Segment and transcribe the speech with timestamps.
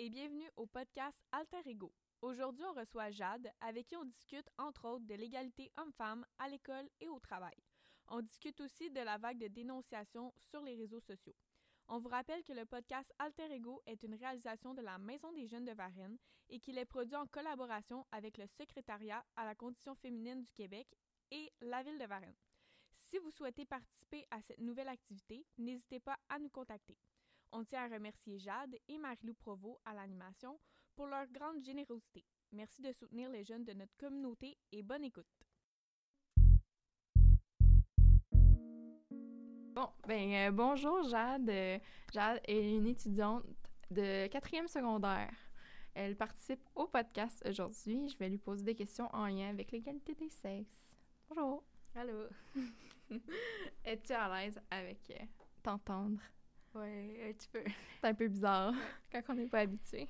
[0.00, 1.92] et bienvenue au podcast Alter Ego.
[2.22, 6.88] Aujourd'hui, on reçoit Jade, avec qui on discute entre autres de l'égalité homme-femme à l'école
[7.02, 7.54] et au travail.
[8.08, 11.36] On discute aussi de la vague de dénonciation sur les réseaux sociaux.
[11.86, 15.46] On vous rappelle que le podcast Alter Ego est une réalisation de la Maison des
[15.46, 16.16] jeunes de Varennes
[16.48, 20.88] et qu'il est produit en collaboration avec le secrétariat à la condition féminine du Québec
[21.30, 22.38] et la ville de Varennes.
[22.90, 26.96] Si vous souhaitez participer à cette nouvelle activité, n'hésitez pas à nous contacter.
[27.52, 30.58] On tient à remercier Jade et Marie-Lou Provost à l'animation
[30.94, 32.24] pour leur grande générosité.
[32.52, 35.26] Merci de soutenir les jeunes de notre communauté et bonne écoute.
[39.72, 41.48] Bon, ben euh, bonjour Jade.
[41.48, 41.78] Euh,
[42.12, 43.44] Jade est une étudiante
[43.90, 45.32] de quatrième secondaire.
[45.94, 48.08] Elle participe au podcast aujourd'hui.
[48.08, 50.86] Je vais lui poser des questions en lien avec l'égalité des sexes.
[51.28, 51.64] Bonjour.
[51.96, 52.28] Allô.
[53.84, 55.24] Es-tu à l'aise avec euh,
[55.62, 56.20] t'entendre?
[56.74, 57.62] Ouais, un petit peu.
[58.00, 58.74] C'est un peu bizarre
[59.10, 60.08] quand on n'est pas habitué.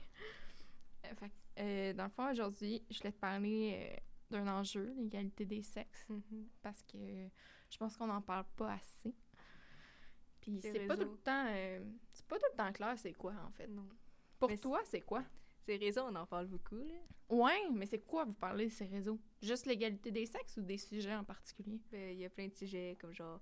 [1.07, 3.97] Euh, fait euh, dans le fond, aujourd'hui, je voulais te parler euh,
[4.31, 6.49] d'un enjeu, l'égalité des sexes, Mhm.
[6.63, 6.99] parce que
[7.71, 9.15] je pense qu'on n'en parle pas assez.
[10.41, 11.81] Puis c'est pas tout le temps, euh,
[12.11, 13.67] c'est pas tout le temps clair c'est quoi en fait.
[13.69, 13.87] Non.
[14.39, 15.23] Pour Mais toi, c'est quoi?
[15.63, 16.95] Ces réseaux, on en parle beaucoup, là.
[17.29, 19.21] Ouais, mais c'est quoi vous parlez de ces réseaux?
[19.43, 21.79] Juste l'égalité des sexes ou des sujets en particulier?
[21.93, 23.41] Ben, Il y a plein de sujets, comme genre...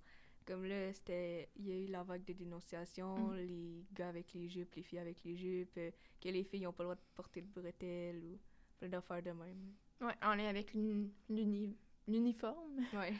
[0.49, 1.51] Comme là, c'était...
[1.57, 3.37] Il y a eu la vague de dénonciation, Mhm.
[3.37, 5.91] les gars avec les jupes, les filles avec les jupes, euh,
[6.23, 8.39] que les filles n'ont pas le droit de porter de bretelles, ou
[8.79, 9.75] plein d'affaires de même.
[10.01, 11.77] Ouais, en lien avec l'uni- l'uni-
[12.07, 12.79] l'uniforme.
[12.95, 13.13] Ouais.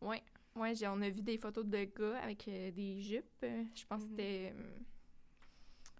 [0.00, 0.22] Ouais,
[0.56, 3.44] ouais, on a vu des photos de gars avec euh, des jupes.
[3.74, 4.16] Je pense que Mhm.
[4.16, 4.52] c'était.
[4.52, 4.78] euh,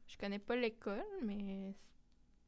[0.09, 1.77] je connais pas l'école, mais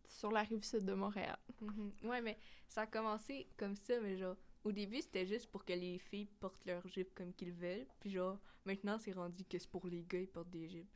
[0.08, 1.38] sur la rive sud de Montréal.
[1.60, 1.92] Mhm.
[2.04, 4.36] Ouais, mais ça a commencé comme ça, mais genre...
[4.67, 7.87] Au début, c'était juste pour que les filles portent leurs jupes comme qu'ils veulent.
[8.00, 10.91] Puis genre, maintenant, c'est rendu que c'est pour les gars, ils portent des jupes.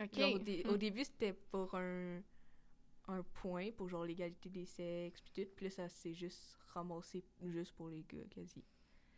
[0.00, 0.14] Ok.
[0.18, 0.76] Genre, au, dé- au Hmm.
[0.78, 2.20] début, c'était pour un,
[3.08, 5.50] un point, pour genre l'égalité des sexes, puis tout.
[5.56, 8.62] Puis là, ça s'est juste ramassé juste pour les gars, quasi.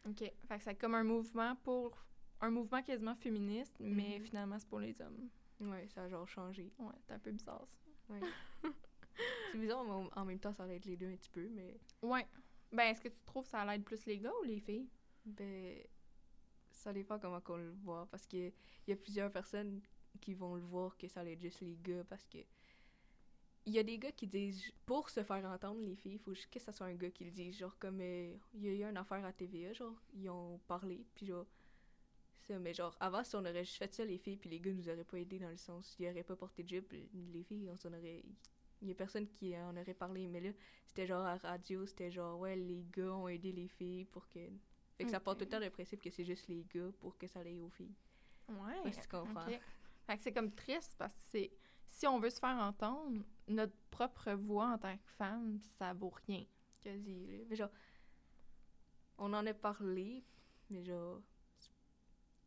[0.08, 0.18] Ok.
[0.46, 1.96] Fait que c'est comme un mouvement pour.
[2.42, 4.24] Un mouvement quasiment féministe, mais Mhm.
[4.24, 5.28] finalement c'est pour les hommes.
[5.60, 6.72] Ouais, ça a genre changé.
[6.78, 8.14] Ouais, c'est un peu bizarre ça.
[8.14, 8.20] Ouais.
[9.52, 11.76] c'est bizarre, mais en- même temps, ça va être les deux un petit peu, mais
[12.00, 12.26] Ouais.
[12.72, 14.88] Ben, est-ce que tu trouves que ça l'aide plus les gars ou les filles?
[15.24, 15.78] ben,
[16.70, 18.06] ça dépend comment qu'on le voit.
[18.10, 19.80] Parce que il y a plusieurs personnes
[20.20, 22.38] qui vont le voir que ça aide juste les gars, parce que
[23.66, 26.32] il y a des gars qui disent pour se faire entendre les filles, il faut
[26.50, 28.84] que ça soit un gars qui le dise genre comme euh, il y a eu
[28.84, 31.46] une affaire à TVA genre ils ont parlé puis genre
[32.40, 34.72] ça mais genre avant si on aurait juste fait ça les filles puis les gars
[34.72, 37.68] nous auraient pas aidé dans le sens ils auraient pas porté de jupe les filles
[37.70, 38.24] on s'en aurait
[38.82, 40.50] il y a personne qui en aurait parlé mais là
[40.86, 44.28] c'était genre à la radio c'était genre ouais les gars ont aidé les filles pour
[44.28, 44.40] que
[44.96, 47.16] fait que ça part tout le temps le principe que c'est juste les gars pour
[47.18, 47.94] que ça aille aux filles
[48.48, 48.80] Ouais.
[48.82, 49.46] Parce que tu comprends?
[49.46, 49.60] ok.
[50.06, 51.50] Fait que c'est comme triste parce que c'est.
[51.86, 56.12] Si on veut se faire entendre, notre propre voix en tant que femme, ça vaut
[56.26, 56.44] rien.
[56.80, 57.44] quasi là.
[57.48, 57.70] mais genre
[59.18, 60.24] on en a parlé
[60.68, 61.20] mais genre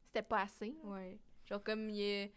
[0.06, 0.76] C'était pas assez.
[0.84, 1.20] Ouais.
[1.46, 2.30] Genre, comme il y a,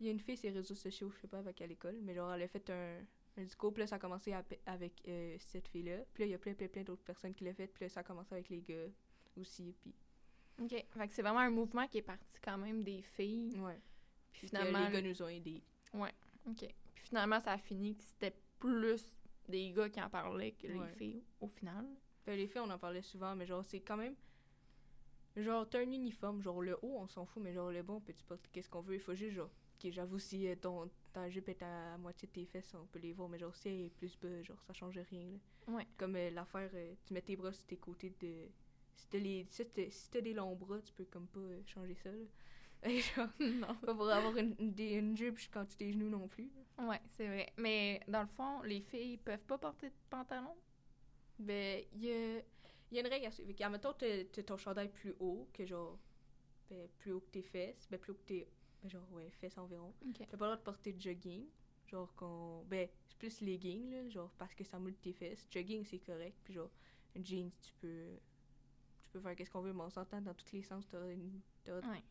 [0.00, 2.14] y a une fille sur les réseaux sociaux, je sais pas avec quelle école, mais
[2.14, 3.00] genre, elle a fait un,
[3.40, 5.98] discours, puis là, ça a commencé à- avec euh, cette fille-là.
[6.12, 7.88] Puis là, il y a plein, plein, plein d'autres personnes qui l'ont fait, puis là,
[7.88, 8.88] ça a commencé avec les gars
[9.36, 9.94] aussi, puis...
[10.60, 10.70] OK.
[10.90, 13.58] Fait que c'est vraiment un mouvement qui est parti quand même des filles.
[13.58, 13.80] Ouais.
[14.32, 14.68] Puis Puis finalement.
[14.78, 15.62] finalement, les gars nous ont aidés.
[15.94, 16.58] OK.
[16.94, 19.02] Puis finalement, ça a fini que c'était plus
[19.48, 20.92] des gars qui en parlaient que les Ouais.
[20.92, 21.86] filles, au final.
[22.26, 24.14] Ben, les filles, on en parlait souvent, mais genre, c'est quand même...
[25.36, 28.12] Genre, t'as un uniforme, genre, le haut, on s'en fout, mais genre, le bon, peut
[28.12, 29.50] tu porter qu'est-ce qu'on veut, il faut juste, genre...
[29.82, 32.98] Ok, j'avoue, si euh, ton, ta jupe est à moitié de tes fesses, on peut
[32.98, 35.74] les voir, mais genre, si elle est plus bas, genre, ça change rien, là.
[35.74, 35.86] Ouais.
[35.96, 38.48] Comme euh, l'affaire, euh, tu mets tes bras sur tes côtés de...
[38.94, 41.62] Si t'as, les, si t'as, si t'as des longs bras, tu peux comme pas euh,
[41.66, 42.24] changer ça, là.
[42.88, 43.74] Genre, non.
[43.76, 46.50] pas pour avoir une, une, jupe quand tu tes genoux non plus.
[46.78, 46.88] là.
[46.88, 47.52] Ouais, c'est vrai.
[47.56, 50.56] Mais dans le fond, les filles peuvent pas porter de pantalon?
[51.38, 52.42] Ben, il y a,
[52.90, 53.52] y a une règle à suivre.
[53.60, 55.98] Admettons, t'as, t'as ton chandail plus haut que genre...
[56.68, 57.86] Ben, plus haut que tes fesses.
[57.88, 58.48] Ben, plus haut que tes...
[58.82, 59.92] Ben, genre, ouais, fesses environ.
[60.08, 60.16] OK.
[60.18, 61.46] T'as pas le droit de porter de jogging.
[61.86, 62.64] Genre, qu'on...
[62.68, 64.08] Ben, c'est plus legging, là.
[64.08, 65.46] Genre, parce que ça moule tes fesses.
[65.50, 66.36] Jogging, c'est correct.
[66.44, 66.70] Puis genre,
[67.16, 68.18] jeans, tu peux...
[69.02, 70.88] Tu peux faire qu'est-ce qu'on veut, mais on s'entend dans tous les sens.
[70.88, 71.40] T'auras une...
[71.64, 72.02] t'auras- Ouais.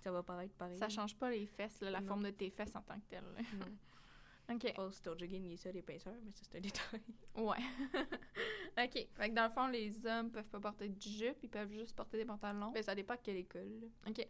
[0.00, 0.76] Ça va paraître pareil.
[0.76, 2.06] Ça change pas les fesses, là, la Non.
[2.06, 3.24] forme de tes fesses en tant que telle.
[4.52, 4.74] OK.
[4.78, 7.00] Oh, si ton jogging, il est ça, des pinceurs, mais ça, c'est un détail.
[7.36, 7.56] Ouais.
[8.84, 9.06] OK.
[9.14, 11.96] Fait que dans le fond, les hommes peuvent pas porter de jupe, ils peuvent juste
[11.96, 12.70] porter des pantalons.
[12.72, 14.10] Ben, ça dépend de quelle école, là.
[14.10, 14.26] OK.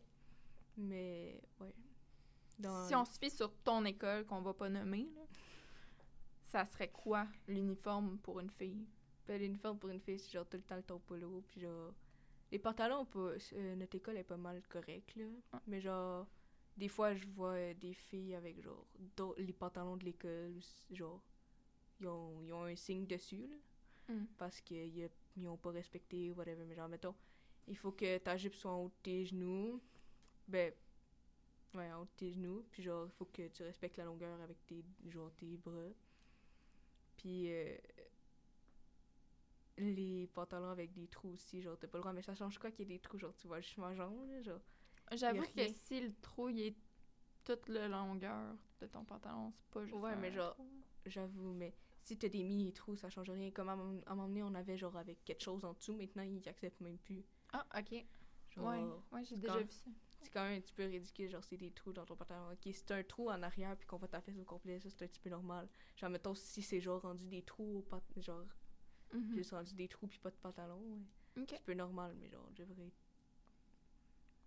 [0.76, 1.74] Mais, ouais.
[2.58, 5.22] Dans- Si on se fie sur ton école qu'on va pas nommer, là,
[6.46, 8.86] ça serait quoi l'uniforme pour une fille?
[9.26, 11.92] Ben, l'uniforme pour une fille, c'est genre tout le temps le ton polo, puis genre...
[12.52, 15.24] Les pantalons, pas, euh, notre école est pas mal correct, là.
[15.24, 15.58] Ouais.
[15.66, 16.28] Mais genre,
[16.76, 18.84] des fois, je vois euh, des filles avec, genre,
[19.38, 20.54] les pantalons de l'école,
[20.92, 21.20] genre,
[22.00, 23.56] ils ont, ils ont un signe dessus, là,
[24.14, 24.26] Mm.
[24.36, 26.62] parce qu'ils n'ont pas respecté, whatever.
[26.66, 27.14] Mais genre, mettons,
[27.66, 29.80] il faut que ta jupe soit en haut de tes genoux.
[30.48, 30.72] Ben,
[31.74, 32.64] ouais, en haut de tes genoux.
[32.70, 35.92] Puis genre, il faut que tu respectes la longueur avec tes, genre, tes bras.
[37.16, 37.76] Puis, euh,
[39.78, 42.12] les pantalons avec des trous aussi, genre, t'as pas le droit.
[42.12, 43.18] Mais ça change quoi qu'il y ait des trous?
[43.18, 44.60] Genre, tu vois juste ma jambe, là, genre?
[45.12, 46.76] J'avoue que si le trou il est
[47.44, 49.96] toute la longueur de ton pantalon, c'est pas juste.
[49.98, 50.56] Ouais, mais genre.
[51.06, 53.50] J'avoue, mais si t'as des mini-trous, ça change rien.
[53.50, 56.48] Comme à, un moment donné, on avait genre avec quelque chose en dessous, maintenant ils
[56.48, 57.24] acceptent même plus.
[57.52, 58.04] Ah, ok.
[58.50, 59.90] Genre, ouais, ouais, j'ai déjà vu ça.
[60.24, 62.50] C'est quand même un petit peu ridicule, genre c'est des trous dans ton pantalon.
[62.52, 64.90] Ok, si t'as un trou en arrière puis qu'on voit ta fesse au complet, ça
[64.90, 65.68] c'est un petit peu normal.
[65.96, 68.44] Genre, mettons, si c'est genre rendu des trous au genre,
[69.12, 69.34] Mhm.
[69.34, 70.80] juste rendu des trous puis pas de pantalon,
[71.36, 71.44] ouais.
[71.46, 72.96] C'est un peu normal, mais genre, devrait être...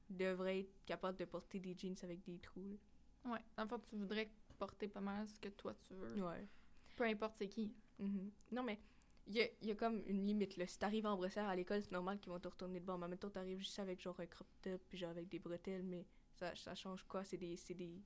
[0.09, 2.79] devrait être capable de porter des jeans avec des trous.
[3.25, 3.39] Ouais.
[3.57, 6.23] En fait, tu voudrais porter pas mal ce que toi tu veux.
[6.23, 6.47] Ouais.
[6.95, 7.73] Peu importe c'est qui.
[7.99, 8.31] Mhm.
[8.51, 8.79] Non, mais
[9.27, 10.57] il y a, y a comme une limite.
[10.57, 10.65] Là.
[10.67, 12.97] Si t'arrives en brossière à l'école, c'est normal qu'ils vont te retourner de bord.
[12.97, 16.05] Mais mettons, t'arrives juste avec genre un crop top, puis genre avec des bretelles, mais
[16.35, 17.23] ça, ça change quoi?
[17.23, 18.01] C'est des, c'est des,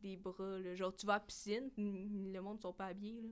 [0.00, 0.74] des bras, là.
[0.74, 3.28] Genre, tu vas à la piscine, le monde sont pas habillés, là.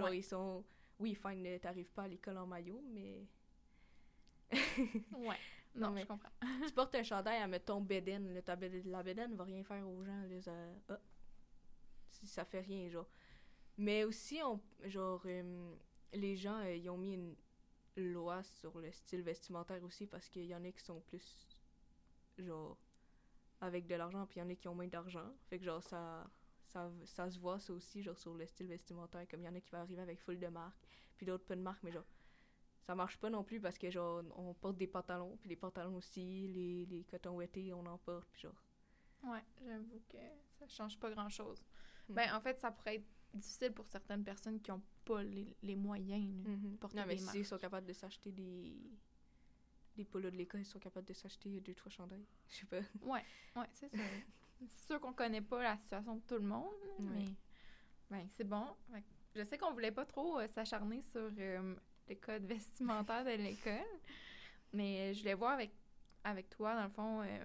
[0.00, 0.18] Genre, Ouais.
[0.18, 0.64] ils sont...
[0.98, 3.26] Oui, fine, euh, t'arrives pas à l'école en maillot, mais...
[5.16, 5.36] Ouais.
[5.74, 6.28] Non, mais- je comprends.
[6.66, 9.64] tu portes un chandail à mettre ton bédaine, là, ta bédaine- la bédaine va rien
[9.64, 11.00] faire aux gens, là, ça.
[12.10, 13.08] Si ça fait rien, genre.
[13.78, 15.74] Mais aussi, on, genre, euh,
[16.12, 20.44] les gens, euh, ils ont mis une loi sur le style vestimentaire aussi, parce qu'il
[20.44, 21.46] y en a qui sont plus,
[22.38, 22.78] genre,
[23.60, 25.32] avec de l'argent, puis il y en a qui ont moins d'argent.
[25.48, 26.28] Fait que, genre, ça,
[26.64, 29.54] ça, ça se voit, ça aussi, genre, sur le style vestimentaire, comme il y en
[29.54, 30.86] a qui vont arriver avec full de marques,
[31.16, 32.06] puis d'autres pas de marques, mais genre,
[32.80, 35.94] ça marche pas non plus parce que genre on porte des pantalons puis les pantalons
[35.94, 38.60] aussi les, les cotons ouettés on en porte puis genre
[39.24, 40.18] Ouais, j'avoue que
[40.58, 41.64] ça change pas grand chose.
[42.08, 42.14] Mm.
[42.14, 45.76] Ben, en fait, ça pourrait être difficile pour certaines personnes qui ont pas les, les
[45.76, 46.44] moyens.
[46.44, 46.50] là.
[46.80, 47.38] porter non mais des si marques.
[47.38, 48.74] ils sont capables de s'acheter des
[49.96, 52.80] des polos de l'école ils sont capables de s'acheter deux trois chandails je sais pas
[53.02, 53.24] Ouais,
[53.56, 53.98] ouais, c'est sûr.
[54.68, 57.06] c'est sûr qu'on connaît pas la situation de tout le monde, Ouais.
[57.14, 57.24] mais
[58.10, 58.66] ben, c'est bon.
[59.34, 61.74] Je sais qu'on voulait pas trop euh, s'acharner sur euh,
[62.08, 63.80] le code vestimentaire de l'école,
[64.72, 65.72] mais je voulais voir avec,
[66.22, 67.44] avec toi, dans le fond, euh,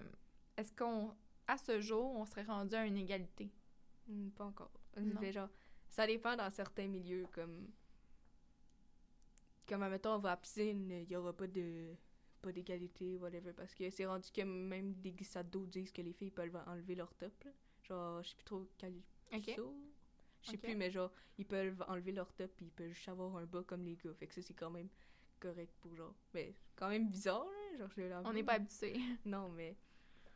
[0.57, 1.15] est-ce qu'on,
[1.47, 3.49] à ce jour, on serait rendu à une égalité?
[4.07, 5.31] Hmm, pas encore Non.
[5.31, 5.49] genre
[5.97, 7.67] ça dépend dans certains milieux comme
[9.67, 11.95] comme admettons on va à la piscine il y aura pas de
[12.41, 16.13] pas d'égalité whatever parce que c'est rendu que même des glissades d'eau disent que les
[16.13, 17.51] filles peuvent enlever leur top là.
[17.81, 18.93] genre je sais plus trop quel
[19.33, 19.43] Ok.
[19.55, 19.61] ça.
[20.43, 23.35] Je sais plus, mais genre, ils peuvent enlever leur top puis ils peuvent juste avoir
[23.35, 24.13] un bas comme les gars.
[24.13, 24.87] Fait que ça, c'est quand même
[25.39, 26.15] correct pour genre.
[26.33, 27.77] Mais quand même bizarre, là.
[27.79, 28.95] Genre, je On n'est pas habitué.
[29.25, 29.75] Non, mais.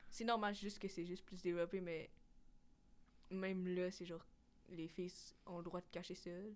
[0.09, 2.09] C'est normal, juste que c'est juste plus développé, mais.
[3.29, 4.25] Même là, c'est genre.
[4.71, 5.12] Les filles
[5.45, 6.53] ont le droit de cacher seules.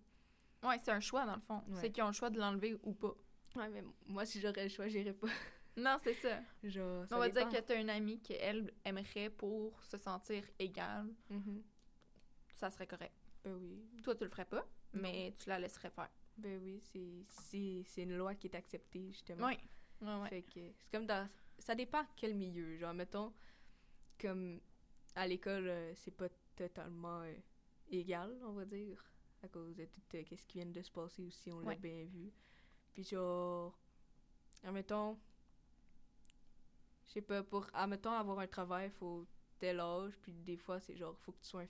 [0.63, 1.61] ouais, c'est un choix, dans le fond.
[1.67, 1.79] Ouais.
[1.81, 3.13] C'est qu'ils ont le choix de l'enlever ou pas.
[3.55, 5.27] Ouais, mais moi, si j'aurais le choix, j'irais pas.
[5.77, 6.39] Non, c'est ça.
[6.63, 7.05] genre.
[7.05, 7.49] ça on va dépend.
[7.49, 11.13] dire que t'as une amie qui, elle, aimerait pour se sentir égale.
[11.29, 11.61] Mhm.
[12.53, 13.13] Ça serait correct.
[13.43, 13.83] Ben oui.
[14.01, 16.09] Toi, tu le ferais pas, mais tu la laisserais faire.
[16.37, 19.47] Ben oui, c'est- une loi qui est acceptée, justement.
[19.47, 19.57] Oui.
[20.01, 20.29] Ouais, ouais.
[20.29, 21.27] Fait que c'est comme dans.
[21.59, 22.77] Ça dépend quel milieu.
[22.77, 23.33] Genre, mettons,
[24.17, 24.61] comme
[25.15, 27.33] à l'école, euh, c'est pas totalement euh,
[27.89, 29.03] égal, on va dire.
[29.43, 31.75] À cause de tout euh, ce qui vient de se passer aussi, on l'a Ouais.
[31.77, 32.31] bien vu.
[32.93, 33.77] Puis genre.
[34.63, 35.19] Admettons.
[37.07, 37.67] Je sais pas, pour.
[37.73, 39.27] Admettons, avoir un travail, faut
[39.59, 40.13] tel âge.
[40.21, 41.67] Puis des fois, c'est genre, faut que tu sois un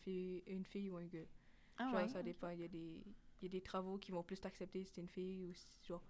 [0.48, 1.26] une fille ou un gars.
[1.78, 2.08] Ah genre, ouais.
[2.08, 2.50] ça dépend.
[2.50, 3.04] Il y, a des,
[3.42, 5.68] il y a des travaux qui vont plus t'accepter si t'es une fille ou si,
[5.88, 6.04] genre.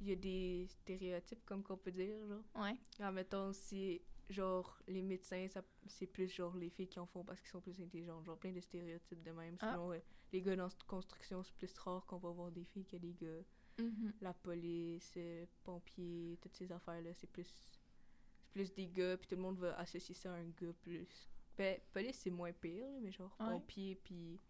[0.00, 2.42] Il y a des stéréotypes, comme qu'on peut dire, genre.
[2.56, 2.76] Ouais.
[3.00, 7.24] En mettons, si, genre, les médecins, ça- c'est plus, genre, les filles qui en font
[7.24, 8.24] parce qu'ils sont plus intelligentes.
[8.24, 9.56] Genre, plein de stéréotypes de même.
[9.60, 9.70] Ah.
[9.72, 9.98] Sinon, euh,
[10.32, 13.12] les gars dans cette construction, c'est plus rare qu'on va voir des filles que des
[13.14, 13.42] gars.
[13.78, 14.12] Mhm.
[14.22, 17.46] La police, euh, pompiers, toutes ces affaires-là, c'est plus...
[18.38, 21.28] C'est plus des gars, puis tout le monde va associer ça à un gars plus.
[21.58, 23.46] Ben, police, c'est moins pire, mais genre, Ouais.
[23.50, 24.40] pompiers, puis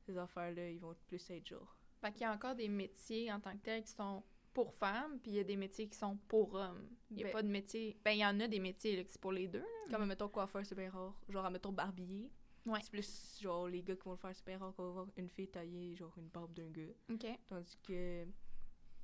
[0.00, 1.76] ces affaires-là, ils vont plus être genre...
[2.00, 4.22] Fait qu'il y a encore des métiers en tant que tels qui sont
[4.54, 6.88] pour femmes, puis il y a des métiers qui sont pour hommes.
[7.10, 7.98] Il n'y a Ben- pas de métier.
[8.04, 9.58] Ben, il y en a des métiers là, que c'est pour les deux.
[9.88, 9.98] là.
[9.98, 11.14] Comme, mettons, coiffeur, c'est bien rare.
[11.28, 12.30] Genre, mettons, barbier.
[12.64, 12.78] Ouais.
[12.82, 15.06] C'est plus, genre, les gars qui vont le faire, c'est bien rare qu'on va voir
[15.18, 16.92] une fille tailler, genre, une barbe d'un gars.
[17.10, 17.26] OK.
[17.46, 18.26] Tandis que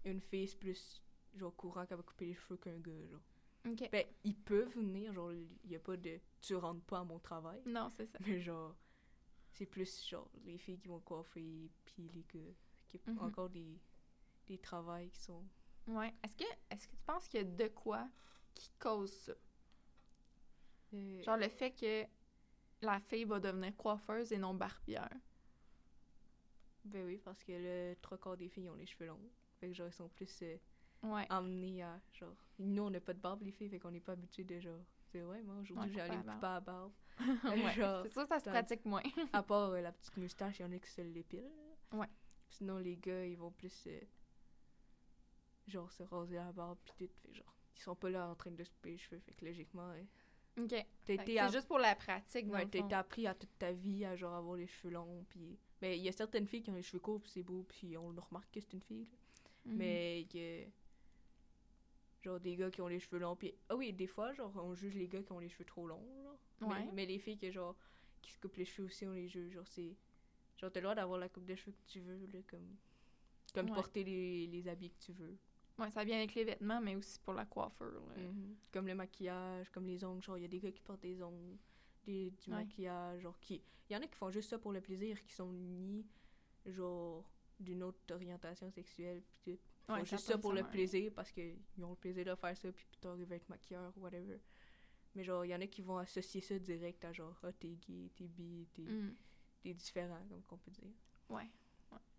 [0.04, 1.02] une fille, c'est plus,
[1.34, 3.20] genre, courant qu'elle va couper les cheveux qu'un gars, genre.
[3.68, 3.90] OK.
[3.92, 7.18] Ben, ils peuvent venir, genre, il y a pas de «tu rentres pas à mon
[7.18, 8.18] travail Non, c'est ça.».
[8.26, 8.74] Mais genre,
[9.52, 12.48] c'est plus, genre, les filles qui vont coiffer, puis les gars.
[12.88, 13.18] Qui Mhm.
[13.20, 13.78] encore des,
[14.50, 15.44] des travails qui sont...
[15.86, 16.12] Ouais.
[16.24, 18.08] Est-ce que, est-ce que tu penses qu'il y a de quoi
[18.54, 19.32] qui cause ça?
[20.94, 22.04] euh, Genre le fait que
[22.82, 25.08] la fille va devenir coiffeuse et non barbière.
[26.84, 29.20] Ben oui, parce que le trois quarts des filles ont les cheveux longs.
[29.58, 30.56] Fait que genre, ils sont plus euh,
[31.02, 31.26] Ouais.
[31.30, 32.36] emmenés à genre.
[32.58, 34.80] Nous, on n'a pas de barbe, les filles, fait qu'on n'est pas habitués de genre.
[35.12, 36.92] C'est ouais, moi aujourd'hui, Ouais, allé couper la couper à barbe.
[37.44, 37.74] ouais.
[37.74, 39.02] genre, C'est sûr ça se pratique moins.
[39.32, 41.50] À part euh, la petite moustache, il y en a qui se l'épilent.
[41.92, 42.08] Ouais.
[42.48, 43.86] Sinon, les gars, ils vont plus.
[43.86, 44.00] euh,
[45.68, 47.08] genre, se raser la barbe, pis tout.
[47.22, 49.20] Fait genre, ils sont pas là en train de se couper les cheveux.
[49.20, 50.06] Fait que logiquement, ouais.
[50.58, 50.74] OK.
[51.06, 54.56] C'est juste pour la pratique, ouais, t'as appris à toute ta vie à genre avoir
[54.56, 55.24] les cheveux longs.
[55.28, 55.58] Puis.
[55.80, 57.96] Mais il y a certaines filles qui ont les cheveux courts, pis c'est beau, puis
[57.96, 59.06] on le remarque que c'est une fille.
[59.64, 59.76] Mhm.
[59.76, 60.64] Mais que.
[62.22, 63.36] Genre des gars qui ont les cheveux longs.
[63.36, 63.54] Puis.
[63.68, 66.04] Ah oui, des fois, genre, on juge les gars qui ont les cheveux trop longs,
[66.22, 66.36] genre.
[66.60, 66.88] Mais- Ouais.
[66.92, 67.74] Mais, les filles que, genre,
[68.20, 69.52] qui se coupent les cheveux aussi, on les juge.
[69.54, 69.96] Genre, c'est.
[70.58, 72.76] Genre, t'as le droit d'avoir la coupe de cheveux que tu veux, là, comme.
[73.54, 73.74] Comme Ouais.
[73.74, 75.36] porter les, les habits que tu veux.
[75.80, 78.06] Ouais, ça vient avec les vêtements, mais aussi pour la coiffure.
[78.08, 78.16] là.
[78.22, 78.56] Mhm.
[78.72, 80.22] Comme le maquillage, comme les ongles.
[80.22, 81.56] Genre, il y a des gars qui portent des ongles,
[82.04, 82.56] des, du Ouais.
[82.58, 83.20] maquillage.
[83.22, 83.62] Genre, qui.
[83.88, 86.06] Il y en a qui font juste ça pour le plaisir, qui sont ni,
[86.66, 87.24] genre,
[87.58, 89.50] d'une autre orientation sexuelle, puis tout.
[89.50, 92.56] Ils font Ouais, juste ça pour le plaisir parce qu'ils ont le plaisir de faire
[92.56, 94.38] ça, puis plus tard ils être maquilleurs ou whatever.
[95.16, 97.70] Mais genre, il y en a qui vont associer ça direct à genre, ah, t'es
[97.88, 99.16] gay, t'es bi, t'es Mhm.
[99.62, 100.92] t'es différent, comme qu'on peut dire.
[101.28, 101.50] Ouais.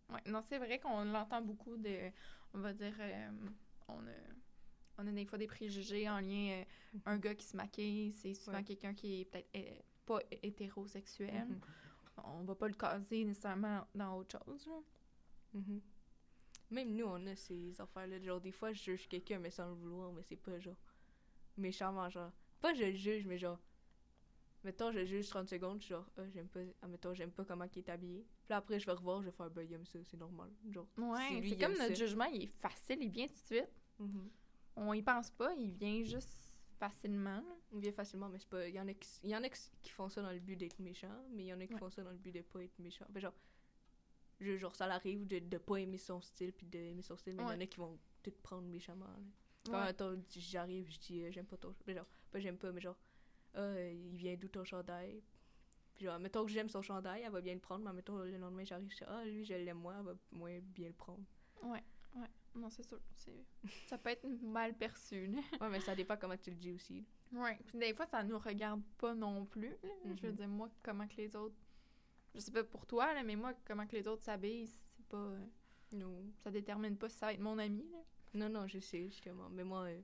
[0.10, 0.20] Ouais.
[0.26, 2.12] Non, c'est vrai qu'on l'entend beaucoup de.
[2.54, 2.94] On va dire.
[3.00, 3.30] euh,
[3.88, 4.12] on, a,
[4.98, 6.62] on a des fois des préjugés en lien.
[6.62, 8.64] euh, un gars qui se maquille, c'est souvent Ouais.
[8.64, 11.48] quelqu'un qui est peut-être euh, pas hétérosexuel.
[11.48, 11.60] Mhm.
[12.24, 14.70] On va pas le caser nécessairement dans autre chose.
[15.54, 15.82] Mhm.
[16.72, 18.20] Même nous, on a ces affaires-là.
[18.22, 20.76] Genre, des fois, je juge quelqu'un, mais sans le vouloir, mais c'est pas genre
[21.58, 22.32] méchamment, genre.
[22.60, 23.60] Pas je le juge, mais genre.
[24.64, 26.60] Mettons, je juge 30 secondes, genre, ah, j'aime pas.
[26.82, 28.26] Ah, mettons, j'aime pas comment il est habillé.
[28.52, 30.50] Puis après, je vais revoir, je vais faire, ben, il aime ça, c'est normal.
[30.70, 30.86] Genre.
[30.98, 31.94] Ouais, c'est comme notre ça.
[31.94, 33.82] jugement, il est facile, il vient tout de suite.
[33.98, 34.30] Mhm.
[34.76, 37.42] On y pense pas, il vient juste facilement.
[37.72, 38.68] Il vient facilement, mais c'est pas.
[38.68, 40.58] Il y en a qui, y en a qui qui font ça dans le but
[40.58, 41.80] d'être méchant, mais il y en a qui Ouais.
[41.80, 43.06] font ça dans le but de pas être méchant.
[43.16, 43.34] Genre,
[44.42, 47.44] je- genre, ça l'arrive de, de pas aimer son style, puis d'aimer son style, mais
[47.44, 49.06] il y en a qui vont tout prendre méchamment.
[49.06, 49.94] là.
[49.96, 50.18] Quand Ouais.
[50.36, 51.96] j'arrive, je dis euh, j'aime pas ton chandail.
[51.96, 52.98] Genre, pas j'aime pas, mais genre,
[53.56, 55.24] euh, il vient d'où ton chandail?
[56.02, 58.36] Puis genre, mettons que j'aime son chandail, elle va bien le prendre, mais mettons le
[58.36, 61.24] lendemain, j'arrive, je dis, ah, lui, je l'aime moins, elle va moins bien le prendre.
[61.62, 61.84] Ouais,
[62.16, 62.28] ouais.
[62.56, 62.98] Non, c'est sûr.
[63.86, 65.28] Ça peut être mal perçu.
[65.28, 65.38] là.
[65.62, 67.06] Ouais, mais ça dépend comment tu le dis aussi.
[67.32, 67.60] Ouais.
[67.68, 69.76] Puis des fois, ça nous regarde pas non plus.
[70.06, 70.36] Je veux Mhm.
[70.38, 71.54] dire, moi, comment que les autres.
[72.34, 75.18] Je sais pas pour toi, là, mais moi, comment que les autres s'habillent, c'est pas.
[75.18, 75.46] euh,
[75.92, 76.24] Non.
[76.44, 77.88] Ça détermine pas si ça va être mon ami.
[77.92, 78.00] Là.
[78.34, 79.50] Non, non, je sais, justement.
[79.52, 80.02] Mais moi, euh,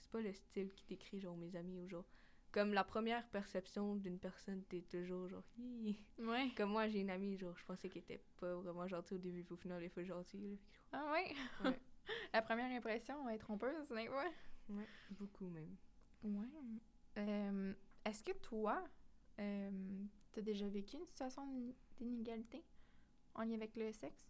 [0.00, 2.04] c'est pas le style qui décrit, genre, mes amis ou genre.
[2.52, 5.96] Comme la première perception d'une personne, t'es toujours genre, Hi.
[6.18, 6.50] Ouais.
[6.56, 9.44] Comme moi, j'ai une amie, genre, je pensais qu'elle était pas vraiment gentille au début,
[9.44, 10.50] puis au final, elle est pas gentille.
[10.50, 10.56] là.
[10.92, 11.34] Ah ouais?
[11.64, 11.78] Ouais.
[12.32, 14.24] La première impression est trompeuse, des fois.
[14.68, 15.76] Ouais, beaucoup même.
[16.24, 16.48] Ouais.
[17.18, 17.72] Euh,
[18.04, 18.82] Est-ce que toi,
[19.38, 22.64] euh, t'as déjà vécu une situation d'in- d'inégalité
[23.34, 24.26] en lien avec le sexe?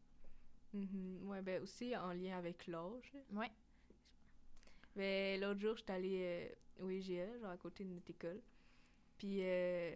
[0.75, 1.27] Mhm.
[1.27, 3.13] Ouais, ben aussi en lien avec l'âge.
[3.33, 3.51] Ouais.
[4.97, 6.21] Ben, l'autre jour, j'étais allée
[6.81, 8.41] euh, au IGA, genre à côté de notre école.
[9.19, 9.93] Puis, euh,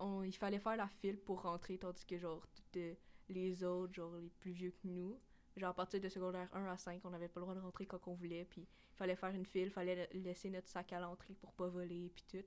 [0.00, 2.94] on, il fallait faire la file pour rentrer, tandis que, genre, toutes euh,
[3.28, 5.18] les autres, genre, les plus vieux que nous,
[5.56, 7.86] genre, à partir de secondaire 1 à 5, on n'avait pas le droit de rentrer
[7.86, 8.46] quand on voulait.
[8.46, 11.52] Puis, il fallait faire une file, il fallait la- laisser notre sac à l'entrée pour
[11.54, 12.46] pas voler, puis tout.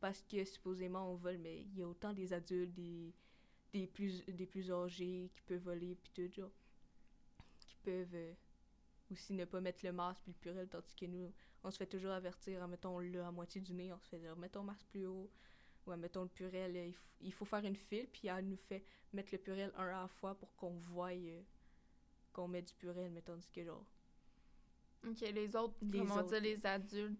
[0.00, 3.14] Parce que, supposément, on vole, mais il y a autant des adultes, des,
[3.74, 6.50] des, plus, des plus âgés qui peuvent voler, puis tout, genre,
[7.58, 8.14] qui peuvent...
[8.14, 8.32] euh,
[9.10, 11.32] aussi ne pas mettre le masque puis le purel, tandis que nous,
[11.64, 14.18] on se fait toujours avertir, en mettant le à moitié du nez, on se fait
[14.18, 15.30] dire, mets ton masque plus haut,
[15.86, 19.28] ou mettons le purel, il, il faut faire une file, puis elle nous fait mettre
[19.32, 21.40] le purel un à la fois pour qu'on voie euh,
[22.32, 23.84] qu'on met du purel, mais tandis que genre...
[25.08, 26.28] Ok, les autres, Les comment autres.
[26.30, 27.18] dire, les adultes,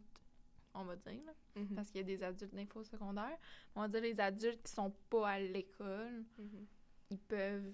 [0.75, 1.75] on va dire, là, Mhm.
[1.75, 3.39] parce qu'il y a des adultes d'info secondaire,
[3.75, 6.67] on va dire les adultes qui sont pas à l'école, Mhm.
[7.11, 7.73] ils peuvent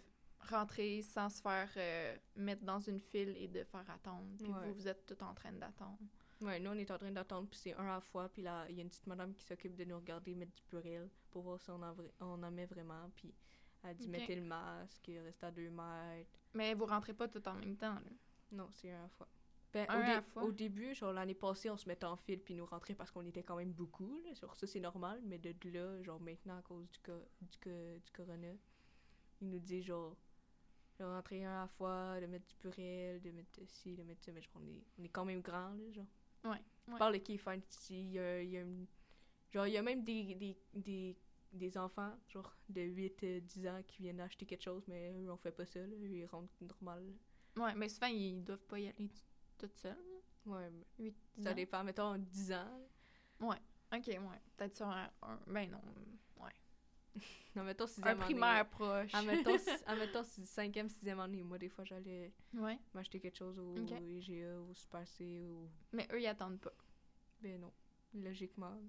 [0.49, 4.26] rentrer sans se faire euh, mettre dans une file et de faire attendre.
[4.38, 4.66] Puis Ouais.
[4.68, 5.99] vous, vous êtes tout en train d'attendre.
[6.40, 8.66] Ouais, nous, on est en train d'attendre, puis c'est un à la fois, puis là,
[8.68, 11.42] il y a une petite madame qui s'occupe de nous regarder mettre du purel pour
[11.42, 13.32] voir si on en, on en met vraiment, puis
[13.84, 14.11] elle dit, Ok.
[14.11, 17.94] mettez le masque, restez à deux mètres, Mais vous rentrez pas tout en même temps,
[17.94, 18.11] là.
[18.50, 19.28] Non, c'est un à la fois.
[19.72, 20.42] Ben, Un au, à la fois?
[20.42, 23.25] au début, genre l'année passée, on se mettait en file puis nous rentrait parce qu'on
[23.25, 24.20] était quand même beaucoup.
[24.26, 24.34] Là.
[24.34, 25.20] Sur ça, c'est normal.
[25.25, 28.52] Mais de là, genre maintenant, à cause du, co- du, co- du corona,
[29.40, 30.14] ils nous disent genre
[30.99, 34.22] de rentrer un à la fois, de mettre du purel, de mettre ci, de mettre
[34.25, 34.32] ça.
[34.32, 36.06] Mais genre, on est, on est quand même grand, là, genre.
[36.44, 36.58] Ouais, ouais.
[36.88, 38.00] Je parle de qui fan ici.
[38.02, 38.87] Il y a, y a une-
[39.52, 41.16] genre, il y a même des, des, des,
[41.52, 45.52] des enfants, genre de 8-10 ans, qui viennent acheter quelque chose, mais eux, on fait
[45.52, 45.80] pas ça.
[45.80, 45.94] Là.
[45.96, 47.04] Ils rentrent normal.
[47.56, 47.64] là.
[47.64, 49.08] Ouais, mais souvent, ils doivent pas y aller
[49.58, 49.96] tout- seuls.
[50.46, 50.68] Ouais,
[50.99, 51.54] mais ça ans.
[51.54, 51.84] dépend.
[51.84, 52.80] Mettons 10 ans.
[53.40, 53.56] Ouais.
[53.94, 54.18] Ok, ouais.
[54.56, 55.80] Peut-être sur un, un- Ben non.
[57.54, 59.14] Non, mettons sixième Un primaire proche.
[59.14, 61.42] Admettons, si- admettons si- cinquième, sixième année.
[61.42, 62.78] Moi, des fois, j'allais Ouais.
[62.95, 63.90] m'acheter quelque chose au Ok.
[64.00, 65.69] IGA, au Super C, ou...
[65.92, 66.73] Mais eux, ils attendent pas.
[67.42, 67.73] Ben non,
[68.14, 68.81] logiquement.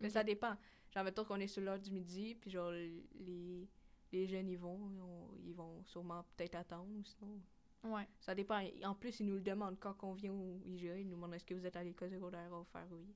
[0.00, 0.56] Mais ça dépend.
[0.90, 3.68] Genre, mettons qu'on est sur l'heure du midi, puis genre, les,
[4.12, 7.40] les jeunes, ils vont, on- ils vont sûrement peut-être attendre, sinon...
[7.82, 8.06] Ouais.
[8.18, 8.62] Ça dépend.
[8.84, 10.98] En plus, ils nous le demandent quand on vient au IGA.
[10.98, 12.50] Ils nous demandent est-ce que vous êtes à l'école secondaire?
[12.52, 13.14] On va faire oui.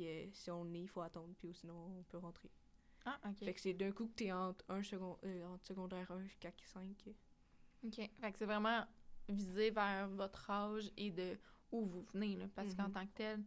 [0.00, 1.34] Euh, si on est, il faut attendre.
[1.38, 2.50] Puis sinon, on peut rentrer.
[3.04, 3.38] Ah, ok.
[3.44, 6.52] Fait que c'est d'un coup que t'es entre, un second, euh, entre secondaire 1 jusqu'à
[6.64, 6.84] 5.
[7.84, 7.94] Ok.
[8.20, 8.84] Fait que c'est vraiment
[9.28, 11.38] visé vers votre âge et de
[11.72, 12.46] où vous venez, là.
[12.54, 12.92] Parce qu'en Mhm.
[12.92, 13.42] tant que tel,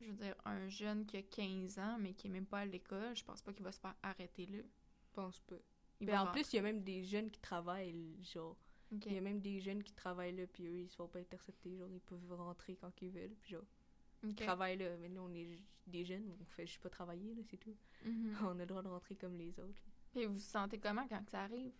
[0.00, 2.64] je veux dire, un jeune qui a 15 ans, mais qui est même pas à
[2.66, 4.58] l'école, je pense pas qu'il va se faire arrêter là.
[5.02, 5.56] Je pense pas.
[6.00, 6.40] Il Ben, en rentrer.
[6.42, 8.16] plus, il y a même des jeunes qui travaillent.
[8.22, 8.56] Genre,
[8.90, 10.46] il y a même des jeunes qui travaillent là.
[10.46, 11.76] Puis eux, ils se font pas intercepter.
[11.76, 13.34] Genre, ils peuvent rentrer quand ils veulent.
[13.40, 13.62] Puis genre,
[14.22, 14.36] ils Ok.
[14.36, 14.96] travaillent là.
[15.00, 16.30] Mais nous, on est des jeunes.
[16.40, 17.76] On fait juste pas travailler, là, c'est tout.
[18.04, 18.36] Mhm.
[18.44, 19.82] On a le droit de rentrer comme les autres.
[20.14, 21.72] Et vous vous sentez comment quand ça arrive?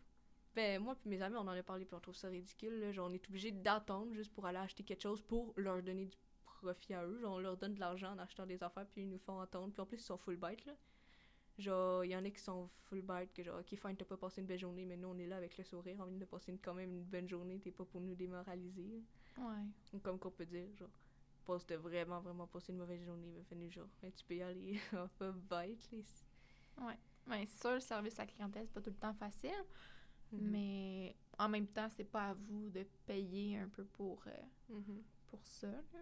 [0.55, 2.79] Ben, moi puis mes amis, on en a parlé, puis on trouve ça ridicule.
[2.81, 2.93] Là.
[2.93, 6.17] Genre, on est obligé d'attendre juste pour aller acheter quelque chose pour leur donner du
[6.45, 7.19] profit à eux.
[7.21, 9.73] Genre, on leur donne de l'argent en achetant des affaires, puis ils nous font attendre.
[9.73, 10.75] Puis en plus, ils sont full bite, là.
[11.59, 14.17] Genre, il y en a qui sont full bite, que genre, ok, fine, t'as pas
[14.17, 16.25] passé une belle journée, mais nous, on est là avec le sourire, on vient de
[16.25, 18.89] passer une- quand même une bonne journée, t'es pas pour nous démoraliser.
[19.37, 19.49] là.
[19.49, 19.65] Ouais.
[19.93, 20.89] Ou Comme qu'on peut dire, genre,
[21.43, 24.43] passe de vraiment, vraiment passer une mauvaise journée, mais fais genre, Hey, tu peux y
[24.43, 25.33] aller, on va
[25.67, 26.05] bite, les.
[26.81, 29.51] Ouais, c'est sûr, le service à la clientèle, c'est pas tout le temps facile,
[30.33, 30.41] Mhm.
[30.51, 34.31] mais en même temps, c'est pas à vous de payer un peu pour, euh,
[34.71, 35.03] Mhm.
[35.29, 35.69] pour ça.
[35.69, 36.01] là.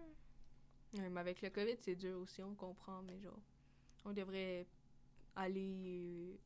[0.93, 3.39] Ouais, mais avec le COVID, c'est dur aussi, on comprend, mais genre,
[4.05, 4.67] on devrait
[5.35, 6.37] aller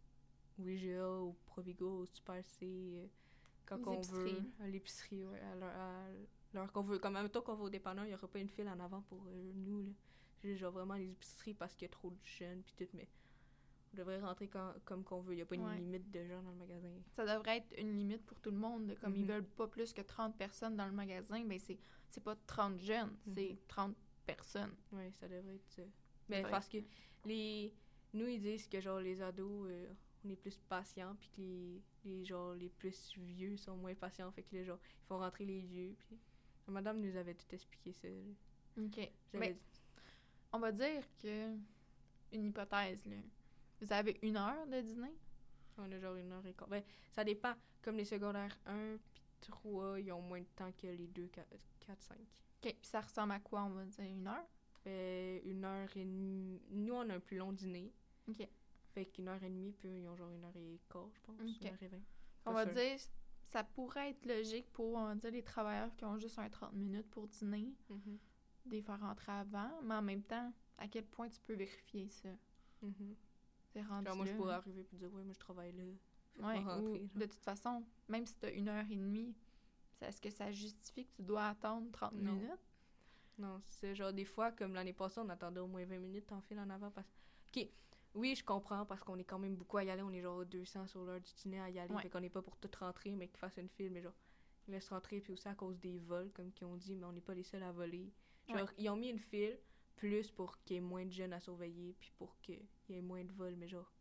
[0.60, 3.08] euh, au IGA, au Provigo, au Super C, euh,
[3.66, 6.08] quand Les on veut, à l'épicerie, ouais, à l'heure- à
[6.56, 7.00] l'heure qu'on veut.
[7.00, 9.02] Comme même temps qu'on va au dépanneur, il n'y aura pas une file en avant
[9.04, 9.92] pour euh, nous, là.
[10.56, 13.08] Genre, vraiment les épiceries parce qu'il y a trop de jeunes, puis tout, mais
[13.94, 15.34] on devrait rentrer quand, comme qu'on veut.
[15.34, 16.90] Il n'y a pas une limite de gens dans le magasin.
[17.14, 18.88] Ça devrait être une limite pour tout le monde.
[18.88, 19.28] de Comme ils Mhm.
[19.28, 21.80] veulent pas plus que 30 personnes dans le magasin, ben c'est
[22.12, 23.58] c'est pas 30 jeunes, c'est Mhm.
[23.68, 23.96] 30
[24.28, 24.76] personnes.
[24.92, 25.82] Oui, ça devrait être ça.
[26.30, 26.78] Mais parce que
[27.26, 27.74] les
[28.14, 29.88] nous ils disent que genre les ados euh,
[30.24, 34.32] on est plus patients puis que les, les genre les plus vieux sont moins patients
[34.32, 36.18] fait que les gens ils font rentrer les vieux puis
[36.72, 38.08] madame nous avait tout expliqué ça.
[38.78, 39.12] OK.
[39.34, 39.56] Mais
[40.52, 41.56] on va dire que
[42.32, 43.16] une hypothèse là.
[43.82, 45.16] Vous avez une heure de dîner?
[45.78, 46.68] On a genre une heure et quart.
[46.70, 50.88] Ben, ça dépend comme les secondaires 1 puis 3, ils ont moins de temps que
[50.88, 51.48] les 2 4
[52.02, 52.18] 5.
[52.18, 52.26] OK,
[52.62, 54.48] puis ça ressemble à quoi on va dire une heure?
[54.84, 56.62] Fait une heure et demie.
[56.70, 57.92] Nous on a un plus long dîner.
[58.30, 58.48] OK.
[58.94, 61.40] Fait qu'une heure et demie puis ils ont genre une heure et quart, je pense,
[61.42, 61.62] Ok.
[61.62, 62.04] une heure et vingt.
[62.46, 62.74] On va sûr.
[62.76, 62.98] dire
[63.46, 66.74] ça pourrait être logique pour on va dire les travailleurs qui ont juste un 30
[66.74, 68.18] minutes pour dîner, Mhm.
[68.66, 72.10] de les faire rentrer avant, mais en même temps, à quel point tu peux vérifier
[72.10, 72.30] ça?
[72.82, 73.16] Mhm.
[73.72, 75.84] C'est rendu Genre, moi, je pourrais arriver et dire, ouais, moi, je travaille là.
[76.40, 76.82] Ouais, rentrer.
[77.14, 79.34] ou de toute façon, même si tu as une heure et demie,
[80.02, 82.34] est-ce que ça justifie que tu dois attendre 30 Non.
[82.34, 82.52] minutes?
[83.38, 86.42] Non, c'est genre, des fois, comme l'année passée, on attendait au moins 20 minutes en
[86.42, 86.90] file en avant.
[86.92, 87.08] Parce...
[87.56, 87.68] OK,
[88.16, 90.02] oui, je comprends, parce qu'on est quand même beaucoup à y aller.
[90.02, 91.94] On est genre 200 sur l'heure du dîner à y aller.
[91.94, 92.02] Ouais.
[92.02, 93.92] Fait qu'on n'est pas pour tout rentrer, mais qu'ils fassent une file.
[93.92, 94.16] Mais genre,
[94.68, 97.12] ils laissent rentrer, puis aussi à cause des vols, comme qu'ils ont dit, mais on
[97.12, 98.12] n'est pas les seuls à voler.
[98.48, 98.66] Genre, Ouais.
[98.78, 99.60] ils ont mis une file
[99.96, 103.02] plus pour qu'il y ait moins de jeunes à surveiller, puis pour qu'il y ait
[103.02, 103.92] moins de vols, mais genre,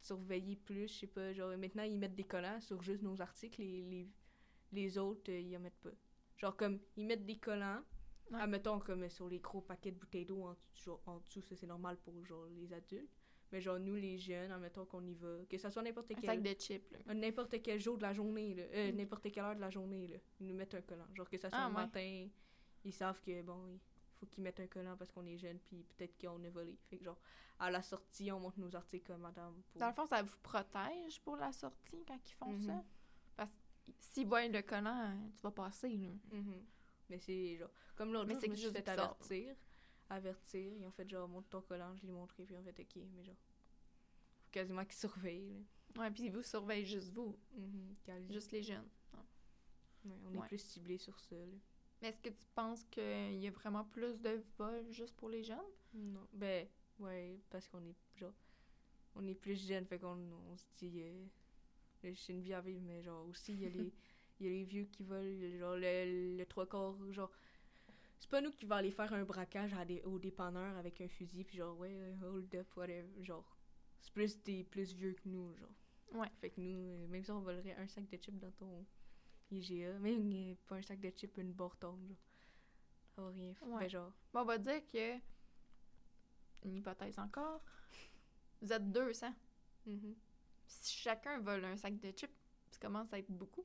[0.00, 3.60] surveiller plus, je sais pas, genre, maintenant, ils mettent des collants sur juste nos articles,
[3.60, 4.08] les, les,
[4.72, 5.90] les autres, euh, ils en mettent pas.
[6.38, 7.82] Genre, comme, ils mettent des collants,
[8.30, 8.40] Ouais.
[8.40, 11.66] admettons, comme sur les gros paquets de bouteilles d'eau en, genre, en dessous, ça, c'est
[11.66, 13.10] normal pour, genre, les adultes.
[13.52, 16.24] Mais genre, nous, les jeunes, admettons qu'on y va, que ça soit n'importe Un quel...
[16.26, 16.98] sac de chips, là.
[17.08, 18.62] Euh, n'importe quel jour de la journée, là.
[18.72, 18.94] Euh, Ok.
[18.94, 20.18] n'importe quelle heure de la journée, là.
[20.38, 21.06] Ils nous mettent un collant.
[21.14, 21.80] Genre que ça soit Ah, le ouais.
[21.82, 22.28] matin,
[22.84, 23.80] ils savent que, bon, il
[24.20, 26.78] faut qu'ils mettent un collant parce qu'on est jeune, puis peut-être qu'on a volé.
[26.88, 27.18] Fait que, genre,
[27.58, 29.60] à la sortie, on montre nos articles comme madame.
[29.72, 29.80] Pour...
[29.80, 32.66] Dans le fond, ça vous protège pour la sortie quand ils font Mhm.
[32.66, 32.84] ça?
[33.36, 36.08] Parce que s'ils voient le collant, tu vas passer, là.
[36.38, 36.64] Mhm.
[37.10, 38.98] Mais c'est genre, comme l'autre jour, je me suis juste fait bizarre.
[39.10, 39.54] avertir.
[40.08, 42.80] Avertir, ils ont fait genre, montre ton collant, je l'ai montré, puis ils ont fait
[42.80, 46.00] ok, mais genre, faut quasiment qu'ils surveillent, là.
[46.02, 47.94] Ouais, puis ils vous surveillent juste vous, Mhm.
[48.04, 48.32] Quasi.
[48.32, 48.88] juste les jeunes.
[50.04, 50.46] Ouais, on est Ouais.
[50.48, 51.56] plus ciblé sur ça, là.
[52.00, 55.42] Mais est-ce que tu penses qu'il y a vraiment plus de vols juste pour les
[55.44, 55.58] jeunes?
[55.92, 56.26] Non.
[56.32, 56.66] Ben,
[57.00, 58.32] ouais, parce qu'on est, genre,
[59.14, 60.16] on est plus jeunes, fait qu'on
[60.50, 61.26] on se dit, euh,
[62.14, 63.92] c'est une vie à vivre, mais genre, aussi, il y a les,
[64.40, 67.30] il y a les vieux qui veulent, genre, le, le trois quarts, genre,
[68.18, 71.08] c'est pas nous qui va aller faire un braquage à des, au dépanneur avec un
[71.08, 73.56] fusil, puis genre, ouais, hold up, whatever, genre,
[74.00, 75.70] c'est plus des plus vieux que nous, genre.
[76.12, 76.28] Ouais.
[76.40, 78.84] Fait que nous, euh, même si on volerait un sac de chips dans ton
[79.50, 82.18] IGA, même euh, pas un sac de chips, une barre tombe, genre,
[83.14, 83.68] ça va rien faire.
[83.68, 83.80] Ouais.
[83.80, 85.18] Ben, genre, Bon, on va dire que
[86.64, 87.62] une hypothèse encore,
[88.60, 89.32] vous êtes 200.
[89.86, 90.14] Mhm.
[90.66, 92.30] Si chacun vole un sac de chips,
[92.70, 93.64] ça commence à être beaucoup.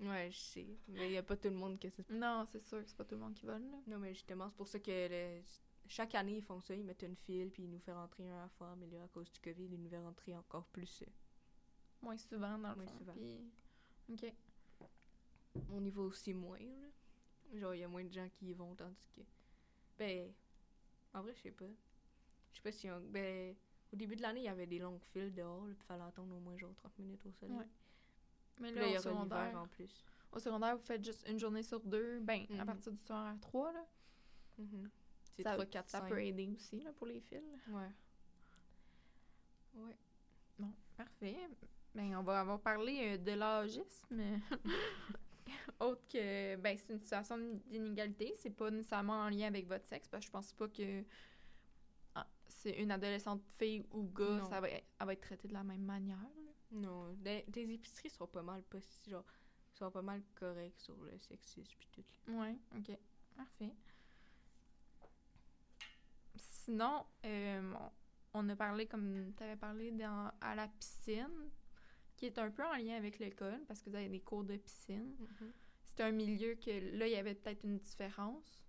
[0.00, 0.66] Ouais, je sais.
[0.88, 2.08] Mais il n'y a pas tout le monde que c'est.
[2.10, 3.78] Non, c'est sûr que c'est pas tout le monde qui vole, là.
[3.86, 5.42] Non, mais justement, c'est pour ça que le-
[5.88, 6.74] chaque année, ils font ça.
[6.74, 8.74] Ils mettent une file, puis ils nous font rentrer un à la fois.
[8.76, 11.02] Mais là, à cause du COVID, ils nous font rentrer encore plus.
[11.02, 11.06] euh,
[12.02, 12.98] Moins souvent, dans le Moins fond.
[12.98, 13.12] souvent.
[13.12, 13.52] puis-
[14.14, 14.32] OK.
[15.70, 17.58] On y va aussi moins, là.
[17.58, 19.20] Genre, il y a moins de gens qui y vont, tandis que.
[19.98, 20.32] Ben.
[21.12, 21.66] En vrai, je sais pas.
[22.52, 22.88] Je sais pas si.
[22.90, 23.54] on- Ben.
[23.92, 26.34] Au début de l'année, il y avait des longues files dehors, là, puis fallait attendre
[26.34, 27.56] au moins genre 30 minutes au soleil.
[27.56, 27.66] Ouais.
[28.60, 30.04] Mais là, là, il y au aura secondaire, en plus.
[30.32, 32.20] au secondaire, vous faites juste une journée sur deux.
[32.20, 32.66] Ben, à Mhm.
[32.66, 33.84] partir du soir à trois, là.
[34.58, 34.90] Mhm.
[35.32, 36.08] C'est ça, 3, 4, ça 5.
[36.08, 37.40] peut aider aussi, là, pour les fils.
[37.68, 37.88] Ouais.
[39.74, 39.96] Ouais.
[40.58, 41.36] Bon, parfait.
[41.94, 44.20] Ben, on va avoir parlé euh, de l'agisme.
[45.80, 48.34] Autre que, ben, c'est une situation d'inégalité.
[48.38, 51.02] C'est pas nécessairement en lien avec votre sexe, parce que je pense pas que
[52.14, 54.44] ah, c'est une adolescente fille ou gars, Non.
[54.44, 56.18] ça va, elle va être traitée de la même manière.
[56.72, 59.24] Non, des, des épiceries seront pas mal pas si- genre
[59.72, 62.04] seront pas mal corrects sur le sexisme puis tout.
[62.32, 62.96] Ouais, ok.
[63.36, 63.72] Parfait.
[66.36, 67.74] Sinon, euh,
[68.34, 71.50] on a parlé, comme tu avais parlé, dans, à la piscine,
[72.16, 74.56] qui est un peu en lien avec l'école, parce que vous avez des cours de
[74.56, 75.14] piscine.
[75.84, 78.62] C'était un milieu que là, il y avait peut-être une différence.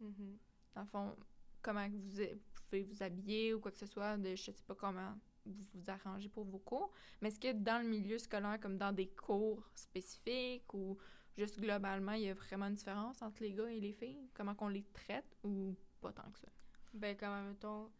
[0.00, 0.38] Mhm.
[0.74, 1.16] Dans le fond,
[1.62, 4.74] comment vous, vous pouvez vous habiller ou quoi que ce soit, de, je sais pas
[4.74, 5.14] comment
[5.46, 6.90] vous vous arrangez pour vos cours.
[7.20, 10.96] Mais est-ce que dans le milieu scolaire, comme dans des cours spécifiques ou
[11.36, 14.28] juste globalement, il y a vraiment une différence entre les gars et les filles?
[14.34, 16.48] Comment qu'on les traite ou pas tant que ça?
[16.92, 17.90] Ben comme mettons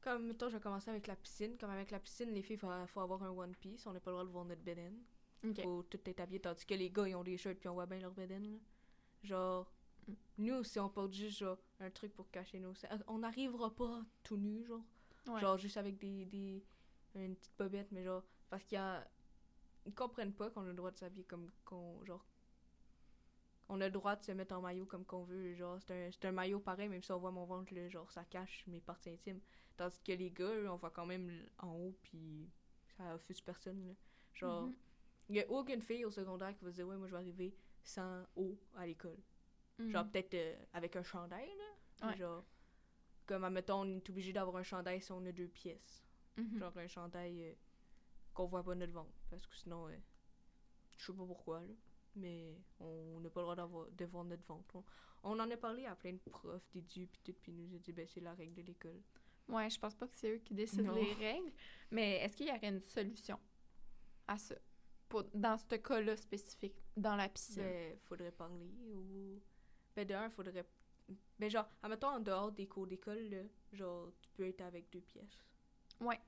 [0.00, 2.68] comme mettons je vais commencer avec la piscine, comme avec la piscine les filles faut,
[2.88, 5.02] faut avoir un one piece, on n'a pas le droit de voir notre bedaine.
[5.44, 5.62] OK.
[5.62, 7.86] Faut tout être habillé tandis que les gars ils ont des shirts puis on voit
[7.86, 8.58] bien leur bedaine.
[9.22, 9.70] Genre
[10.06, 10.12] Mm.
[10.38, 14.02] nous si on porte juste genre un truc pour cacher nos seins, on n'arrivera pas
[14.22, 14.84] tout nu genre.
[15.26, 15.40] Ouais.
[15.40, 16.64] Genre juste avec des, des
[17.14, 19.08] une petite bobette mais genre parce qu'il y a
[19.86, 22.24] ils comprennent pas qu'on a le droit de s'habiller comme qu'on genre
[23.68, 26.10] on a le droit de se mettre en maillot comme qu'on veut genre c'est un,
[26.10, 29.10] c'est un maillot pareil même si on voit mon ventre genre ça cache mes parties
[29.10, 29.40] intimes
[29.76, 32.50] tandis que les gars eux, on voit quand même en haut puis
[32.96, 33.94] ça offuse personne là.
[34.34, 34.74] genre Mhm.
[35.30, 37.18] il y a aucune fille au secondaire qui va se dire ouais moi je vais
[37.18, 39.18] arriver sans haut à l'école
[39.78, 39.90] Mhm.
[39.90, 42.16] genre peut-être euh, avec un chandail là Ouais.
[42.16, 42.44] genre
[43.26, 46.02] comme admettons on est obligé d'avoir un chandail si on a deux pièces
[46.36, 46.58] Mhm.
[46.58, 47.52] genre un chandail euh,
[48.32, 49.96] qu'on voit pas notre ventre parce que sinon euh,
[50.98, 51.74] je sais pas pourquoi là
[52.16, 54.84] mais on n'a pas le droit d'avoir de voir notre ventre on,
[55.22, 57.78] on en a parlé à plein de profs d'édu puis tout puis ils nous a
[57.78, 59.00] dit ben c'est la règle de l'école
[59.46, 60.94] Ouais, je pense pas que c'est eux qui décident Non.
[60.94, 61.52] les règles.
[61.90, 63.38] Mais est-ce qu'il y aurait une solution
[64.26, 64.54] à ça?
[65.06, 67.62] Pour, dans ce cas-là spécifique, dans la piscine?
[67.62, 69.38] ben faudrait parler ou
[69.94, 70.64] ben d'un faudrait
[71.38, 75.00] ben genre admettons en dehors des cours d'école là, genre tu peux être avec deux
[75.00, 75.38] pièces
[76.00, 76.20] Ouais.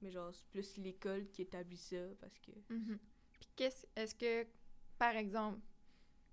[0.00, 2.98] mais genre c'est plus l'école qui établit ça parce que Mhm.
[3.40, 4.46] Puis qu'est-ce est-ce que,
[4.98, 5.60] par exemple,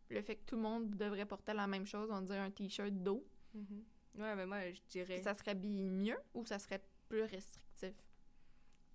[0.09, 2.91] le fait que tout le monde devrait porter la même chose, on dirait un t-shirt
[2.93, 7.93] d'eau, ouais mais moi je dirais ça serait bien mieux ou ça serait plus restrictif?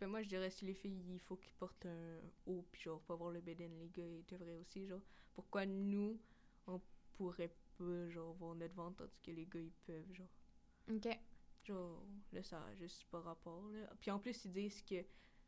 [0.00, 3.00] Ben moi, je dirais si les filles, il faut qu'ils portent un haut, puis genre,
[3.02, 5.00] pas voir le bédaine, les gars, ils devraient aussi, genre.
[5.34, 6.18] Pourquoi nous,
[6.66, 6.80] on
[7.12, 10.28] pourrait pas, genre, voir notre ventre, tandis que les gars, ils peuvent, genre.
[10.90, 11.08] OK.
[11.64, 13.90] Genre, là, ça a juste pas rapport, là.
[14.00, 14.96] Puis en plus, ils disent que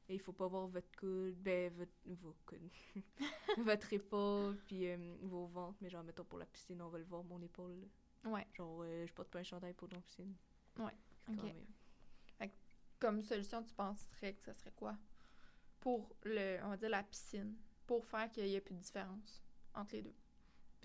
[0.08, 2.70] eh, il faut pas voir votre coude, ben, votre, vos coudes,
[3.58, 7.04] votre épaule, puis euh, vos ventres, mais genre, mettons, pour la piscine, on va le
[7.04, 8.30] voir, mon épaule, là.
[8.30, 8.46] Ouais.
[8.54, 10.34] Genre, euh, je porte pas un chandail pour dans la piscine.
[10.78, 10.96] Ouais,
[11.28, 11.42] ok.
[11.42, 11.66] même.
[12.98, 14.96] Comme solution, tu penserais que ça serait quoi?
[15.80, 17.54] Pour le, on va dire la piscine,
[17.86, 19.42] pour faire qu'il n'y ait plus de différence
[19.74, 20.14] entre les deux.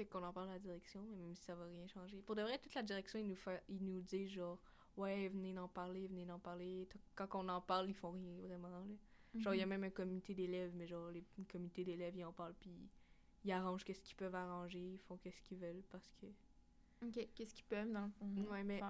[0.10, 2.22] Qu'on en parle à la direction, mais même si ça va rien changer.
[2.22, 4.58] Pour de vrai, toute la direction, ils nous, fait, ils nous disent genre,
[4.98, 6.88] ouais, venez en parler, venez en parler.
[7.16, 8.70] Quand on en parle, ils font rien vraiment.
[8.70, 8.82] Là.
[9.40, 9.70] Genre, il y a Mhm.
[9.70, 12.72] même un comité d'élèves, mais genre, les le comité d'élèves, ils en parlent, puis
[13.46, 16.26] ils arrangent qu'est-ce qu'ils peuvent arranger, ils font qu'est-ce qu'ils veulent, parce que.
[17.06, 17.28] OK.
[17.34, 18.82] Qu'est-ce qu'ils peuvent, dans le fond, Ouais, mais-?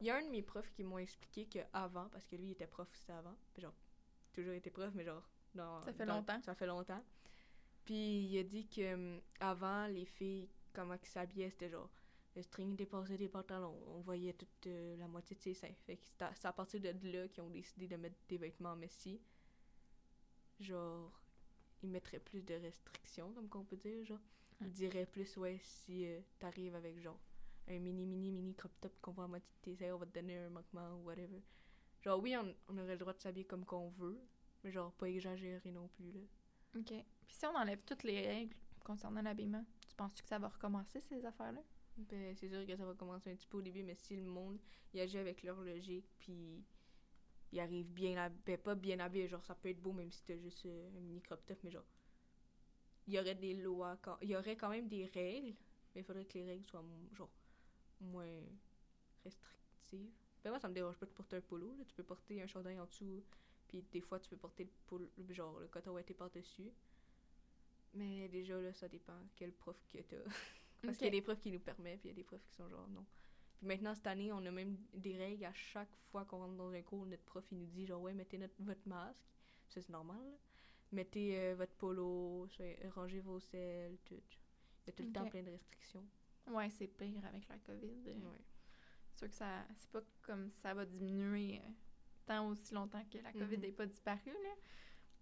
[0.00, 2.50] Il y a un de mes profs qui m'ont expliqué qu'avant, parce que lui, il
[2.52, 3.74] était prof aussi avant, puis genre,
[4.32, 5.22] toujours été prof, mais genre,
[5.54, 6.40] dans, Ça fait dans- longtemps.
[6.42, 7.04] Ça fait longtemps.
[7.84, 11.90] Puis il a dit que hum, avant, les filles, comment qu'ils s'habillaient, c'était genre
[12.34, 13.78] le string dépassait des pantalons.
[13.88, 15.74] On voyait toute euh, la moitié de ses seins.
[15.86, 19.20] Fait que c'est à, partir de là qu'ils ont décidé de mettre des vêtements messi.
[20.60, 21.12] Genre,
[21.82, 24.20] ils mettraient plus de restrictions, comme qu'on peut dire, genre.
[24.60, 27.18] Ils diraient plus, ouais, si euh, t'arrives avec genre
[27.68, 30.06] un mini, mini, mini crop top qu'on voit à moitié de tes seins, on va
[30.06, 31.42] te donner un manquement ou whatever.
[32.02, 34.20] Genre, oui, on, on aurait le droit de s'habiller comme qu'on veut,
[34.62, 36.20] mais genre, pas exagérer non plus, là.
[36.78, 36.92] OK.
[37.32, 41.24] Si on enlève toutes les règles concernant l'habillement, tu penses que ça va recommencer, ces
[41.24, 41.62] affaires-là?
[41.96, 44.22] Ben, c'est sûr que ça va commencer un petit peu au début, mais si le
[44.22, 44.58] monde
[44.92, 46.62] il agit avec leur logique, puis
[47.50, 50.22] il arrive bien habillé, ben, pas bien habillé, genre ça peut être beau même si
[50.22, 51.84] t'as juste euh, un mini crop top, mais genre,
[53.06, 55.56] il y aurait des lois, il y aurait quand même des règles,
[55.94, 57.32] mais il faudrait que les règles soient genre
[58.00, 58.40] moins
[59.24, 60.12] restrictives.
[60.44, 61.84] Ben, moi ça me dérange pas de porter un polo, là.
[61.86, 63.24] tu peux porter un chandail en dessous,
[63.68, 66.72] puis des fois tu peux porter le polo, genre le coton par-dessus.
[67.94, 70.16] Mais déjà là, ça dépend quel prof que t'as.
[70.82, 72.44] Parce qu'il y a des profs qui nous permettent, puis il y a des profs
[72.44, 73.04] qui sont genre non.
[73.58, 76.72] Puis maintenant, cette année, on a même des règles à chaque fois qu'on rentre dans
[76.72, 77.06] un cours.
[77.06, 79.22] Notre prof, il nous dit genre, ouais, mettez notre, votre masque.
[79.68, 80.18] Ça, c'est normal.
[80.18, 80.36] là.
[80.90, 82.48] Mettez euh, votre polo,
[82.94, 84.20] rangez vos selles, tout.
[84.84, 86.04] Il y a tout le temps plein de restrictions.
[86.48, 87.86] Ouais, c'est pire avec la COVID.
[88.08, 88.14] euh.
[88.14, 88.40] Ouais.
[89.12, 91.68] C'est sûr que ça c'est pas comme ça va diminuer euh,
[92.26, 93.62] tant aussi longtemps que la COVID Mhm.
[93.62, 94.54] n'est pas disparue, là.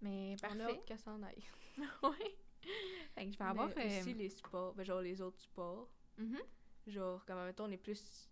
[0.00, 0.62] Mais On a parfait.
[0.78, 1.44] hâte qu'elle s'en aille.
[2.02, 2.36] ouais.
[3.14, 3.70] Fait que je vais avoir...
[3.76, 5.90] Mais euh, aussi les sports, ben, genre les autres sports.
[6.18, 6.38] mhm.
[6.86, 8.30] Genre, comme, mettons, on est plus.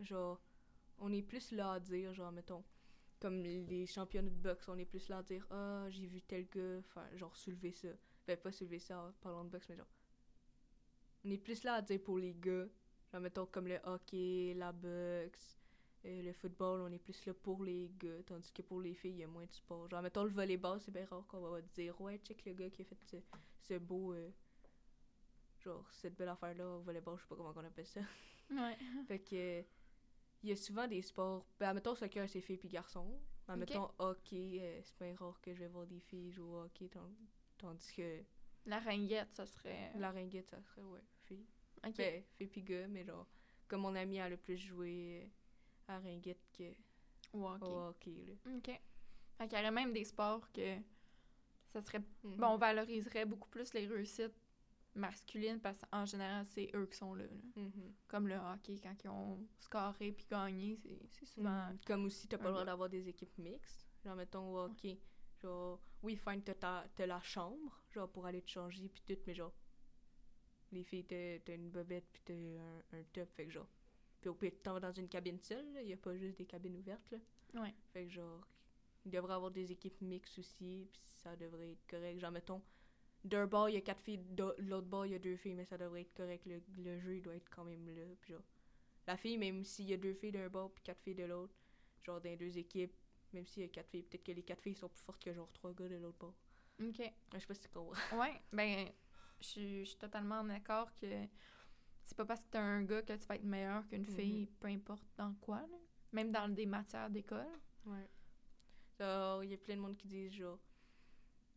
[0.00, 0.40] Genre,
[0.98, 2.62] on est plus là à dire, genre, mettons,
[3.20, 6.46] comme les championnats de boxe, on est plus là à dire, ah, j'ai vu tel
[6.48, 7.88] gars faire, genre, soulever ça.
[8.26, 9.88] Ben, pas soulever ça en parlant de boxe, mais genre.
[11.24, 12.66] On est plus là à dire pour les gars,
[13.10, 15.58] genre, mettons, comme le hockey, la boxe,
[16.06, 19.12] euh, le football, on est plus là pour les gars, tandis que pour les filles,
[19.12, 19.88] il y a moins de sport.
[19.88, 22.82] Genre, mettons, le volleyball, c'est bien rare qu'on va dire, ouais, check le gars qui
[22.82, 23.16] a fait ce,
[23.60, 24.12] ce beau.
[24.12, 24.30] euh,
[25.60, 28.00] genre, cette belle affaire-là au volleyball, je sais pas comment on appelle ça.
[28.50, 28.76] Ouais.
[29.08, 29.64] Fait que
[30.42, 31.46] il y a souvent des sports.
[31.58, 33.18] Ben, admettons, soccer, c'est filles puis garçons.
[33.48, 36.90] Admettons, hockey, euh, c'est pas rare que je vais voir des filles jouer au hockey,
[37.58, 38.22] tandis que
[38.66, 39.92] La ringuette, ça serait...
[39.96, 41.46] la ringuette, ça serait, ouais, filles.
[41.86, 41.96] OK.
[41.96, 43.26] Ben, filles puis gars, mais genre,
[43.68, 45.30] comme mon amie, elle a plus joué
[45.88, 46.72] à ringuette que
[47.32, 47.64] hockey.
[47.66, 48.52] au hockey, là.
[48.56, 48.80] OK.
[49.38, 50.78] Fait qu'il y aurait même des sports que
[51.72, 52.00] ça serait...
[52.22, 52.36] Mhm.
[52.36, 54.34] Bon, on valoriserait beaucoup plus les réussites
[54.94, 57.40] masculines parce qu'en général, c'est eux qui sont là, là.
[57.62, 57.94] Mhm.
[58.06, 61.70] Comme le hockey, quand ils ont scoré puis gagné, c'est souvent...
[61.70, 61.78] Mhm.
[61.86, 63.84] Comme aussi, t'as pas le droit d'avoir des équipes mixtes.
[64.04, 65.00] Genre, mettons, au hockey,
[65.42, 69.20] genre, oui, fine, t'as ta- t'as la chambre, genre, pour aller te changer, puis tout,
[69.26, 69.52] mais genre,
[70.72, 73.68] les filles, t'as une bobette, puis t'as un, un top, fait que genre,
[74.24, 76.46] puis au pire, t'en vas dans une cabine seule, là, y a pas juste des
[76.46, 77.18] cabines ouvertes, là.
[77.60, 77.74] Ouais.
[77.92, 78.48] Fait que genre,
[79.04, 82.18] il devrait avoir des équipes mixtes aussi, puis ça devrait être correct.
[82.20, 82.62] Genre, mettons,
[83.22, 85.52] d'un bord, il y a quatre filles, de l'autre bord, il y a deux filles,
[85.54, 86.46] mais ça devrait être correct.
[86.46, 88.02] Le, le jeu, il doit être quand même là.
[88.22, 88.42] Puis genre,
[89.06, 91.54] la fille, même s'il y a deux filles d'un bord puis quatre filles de l'autre,
[92.02, 92.94] genre dans les deux équipes,
[93.34, 95.34] même s'il y a quatre filles, peut-être que les quatre filles sont plus fortes que
[95.34, 96.34] genre trois gars de l'autre bord.
[96.80, 97.02] OK.
[97.34, 98.18] Je sais pas si tu comprends.
[98.18, 98.88] Ouais, ben,
[99.40, 101.06] je suis- je suis totalement d'accord que
[102.04, 104.06] c'est pas parce que t'es un gars que tu vas être meilleur qu'une Mhm.
[104.16, 105.78] fille, peu importe dans quoi, là.
[106.12, 107.46] Même dans des matières d'école.
[107.86, 108.08] Ouais.
[108.98, 110.60] Genre, il y a plein de monde qui disent genre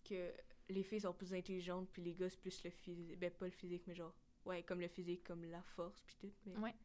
[0.03, 0.33] que
[0.69, 3.19] les filles sont plus intelligentes puis les gars c'est plus le physique.
[3.19, 4.13] Ben, pas le physique, mais genre,
[4.45, 6.33] ouais, comme le physique, comme la force puis tout.
[6.45, 6.75] Mais Ouais.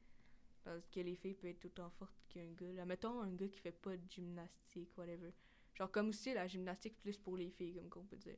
[0.64, 2.72] Parce que les filles peuvent être autant fortes qu'un gars.
[2.72, 5.32] Là, mettons un gars qui fait pas de gymnastique, whatever.
[5.74, 8.36] Genre, comme aussi la gymnastique plus pour les filles, comme qu'on peut dire.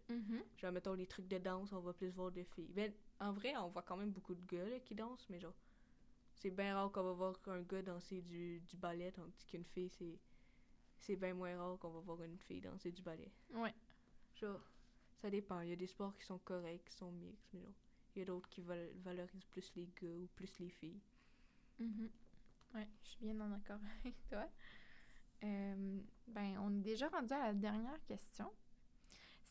[0.56, 2.72] Genre, mettons les trucs de danse, on va plus voir de filles.
[2.72, 5.54] Ben, en vrai, on voit quand même beaucoup de gars là, qui dansent, mais genre,
[6.34, 9.90] c'est bien rare qu'on va voir un gars danser du, du ballet, tandis qu'une fille,
[9.90, 10.18] c'est.
[10.98, 13.32] C'est bien moins rare qu'on va voir une fille danser du ballet.
[13.54, 13.74] Ouais.
[14.34, 14.60] Genre,
[15.16, 15.60] ça dépend.
[15.60, 17.74] Il y a des sports qui sont corrects, qui sont mixtes, mais genre,
[18.14, 21.00] il y a d'autres qui val- valorisent plus les gars ou plus les filles.
[21.78, 22.10] Mhm.
[22.74, 24.48] Ouais, je suis bien en accord avec toi.
[25.44, 28.50] Euh, ben, on est déjà rendu à la dernière question.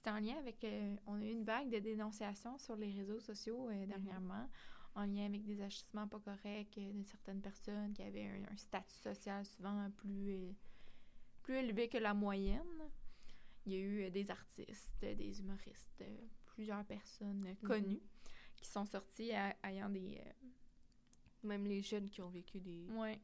[0.04, 0.62] C'était en lien avec.
[0.66, 4.50] euh, on a eu une vague de dénonciations sur les réseaux sociaux euh, dernièrement,
[4.96, 8.58] en lien avec des agissements pas corrects euh, de certaines personnes qui avaient un, un
[8.58, 10.54] statut social souvent plus,
[11.42, 12.90] plus élevé que la moyenne.
[13.66, 16.04] Il y a eu des artistes, des humoristes,
[16.48, 18.02] plusieurs personnes euh, connues
[18.58, 20.20] qui sont sorties à- ayant des.
[21.44, 22.90] Même les jeunes qui ont vécu des.
[22.92, 23.22] Ouais.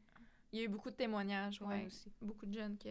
[0.54, 1.86] Il y a eu beaucoup de témoignages, ouais.
[1.88, 2.10] aussi.
[2.22, 2.90] Beaucoup de jeunes qui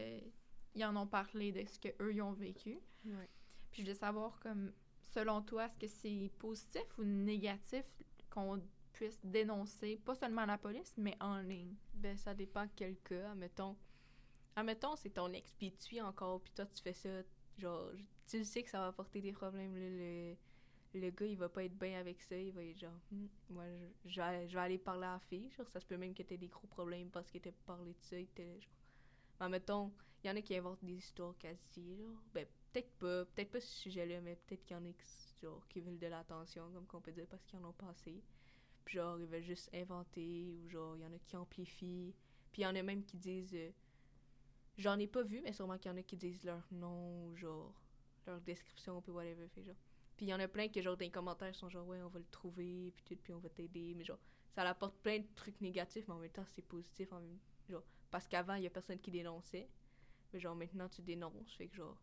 [0.74, 2.78] ils en ont parlé de ce qu'eux, ils ont vécu.
[3.06, 3.28] Ouais.
[3.70, 7.84] Puis je voulais savoir, comme, selon toi, est-ce que c'est positif ou négatif
[8.30, 11.74] qu'on puisse dénoncer, pas seulement la police, mais en ligne?
[11.94, 13.30] Ben, ça dépend quel cas.
[13.30, 13.76] Admettons,
[14.56, 17.10] admettons c'est ton ex, puis tu suis encore, puis toi, tu fais ça.
[17.58, 17.90] Genre,
[18.26, 19.74] tu sais que ça va apporter des problèmes.
[19.74, 20.36] le,
[20.94, 22.36] le gars, il va pas être bien avec ça.
[22.36, 23.64] Il va être genre, Hmm, moi,
[24.04, 25.50] je, vais, aller parler à la fille.
[25.50, 28.02] Genre, ça se peut même que t'aies des gros problèmes parce qu'il t'a parlé de
[28.02, 28.18] ça.
[28.18, 28.28] Il.
[28.36, 28.58] Mais
[29.40, 32.22] admettons, il y en a qui inventent des histoires quasi, genre.
[32.32, 35.06] Ben, peut-être pas, peut-être pas ce sujet-là, mais peut-être qu'il y en a qui,
[35.42, 38.22] genre, qui veulent de l'attention, comme qu'on peut dire, parce qu'ils en ont passé.
[38.84, 42.14] Puis genre, ils veulent juste inventer, ou genre, il y en a qui amplifient.
[42.52, 43.54] Puis il y en a même qui disent.
[43.54, 43.70] euh,
[44.78, 47.36] J'en ai pas vu, mais sûrement qu'il y en a qui disent leur nom, ou
[47.36, 47.74] genre,
[48.26, 49.48] leur description, puis whatever.
[49.48, 49.74] Fait genre,
[50.16, 52.08] Puis il y en a plein qui, genre, dans les commentaires, sont genre, ouais, on
[52.08, 53.94] va le trouver, puis tout, puis on va t'aider.
[53.96, 54.18] Mais genre,
[54.54, 57.12] ça apporte plein de trucs négatifs, mais en même temps, c'est positif.
[57.12, 57.38] En même...
[57.68, 59.68] genre, parce qu'avant, il y a personne qui dénonçait.
[60.32, 61.54] Mais genre, maintenant, tu dénonces.
[61.56, 61.96] Fait que, genre,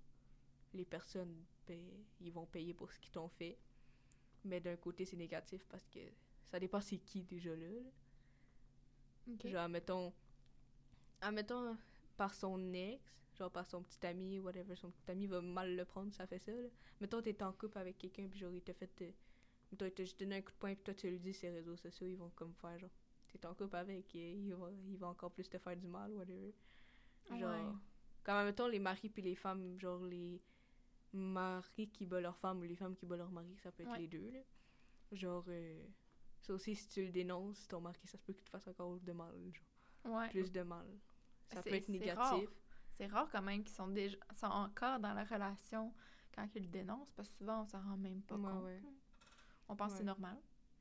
[0.74, 1.80] les personnes, ben,
[2.22, 3.58] ils vont payer pour ce qu'ils t'ont fait.
[4.44, 6.00] Mais d'un côté, c'est négatif parce que
[6.52, 7.68] ça dépend c'est qui déjà là.
[9.44, 10.14] Genre, admettons,
[11.22, 11.78] admettons,
[12.18, 13.02] par son ex,
[13.38, 16.40] genre par son petit ami, whatever, son petit ami va mal le prendre, ça fait
[16.40, 16.70] ça, là.
[17.02, 18.92] Mettons, t'es en couple avec quelqu'un, puis genre, il t'a fait.
[19.02, 19.12] euh,
[19.72, 21.50] mettons, il t'a juste donné un coup de poing, puis toi, tu le dis sur
[21.50, 22.92] les réseaux sociaux, ils vont comme faire, genre,
[23.30, 26.12] t'es en couple avec, et il va, il va encore plus te faire du mal,
[26.14, 26.54] whatever.
[27.32, 27.74] Genre, Ouais.
[28.24, 30.42] comme, mettons, les maris puis les femmes, genre, les
[31.16, 33.92] maris qui battent leur femme ou les femmes qui battent leur mari, ça peut être
[33.92, 34.00] Ouais.
[34.00, 34.40] les deux, là.
[35.12, 35.86] Genre, euh,
[36.42, 39.00] ça aussi, si tu le dénonces, ton mari, ça se peut qu'il te fasse encore
[39.00, 40.30] de mal, genre Ouais.
[40.30, 40.88] plus de mal.
[41.54, 42.18] Ça peut être négatif.
[42.18, 42.40] rare.
[42.98, 45.94] C'est rare quand même qu'ils sont déjà sont encore dans la relation
[46.34, 48.64] quand ils le dénoncent parce que souvent on s'en rend même pas Ouais, compte.
[48.64, 48.82] ouais.
[49.68, 50.38] On pense que c'est normal.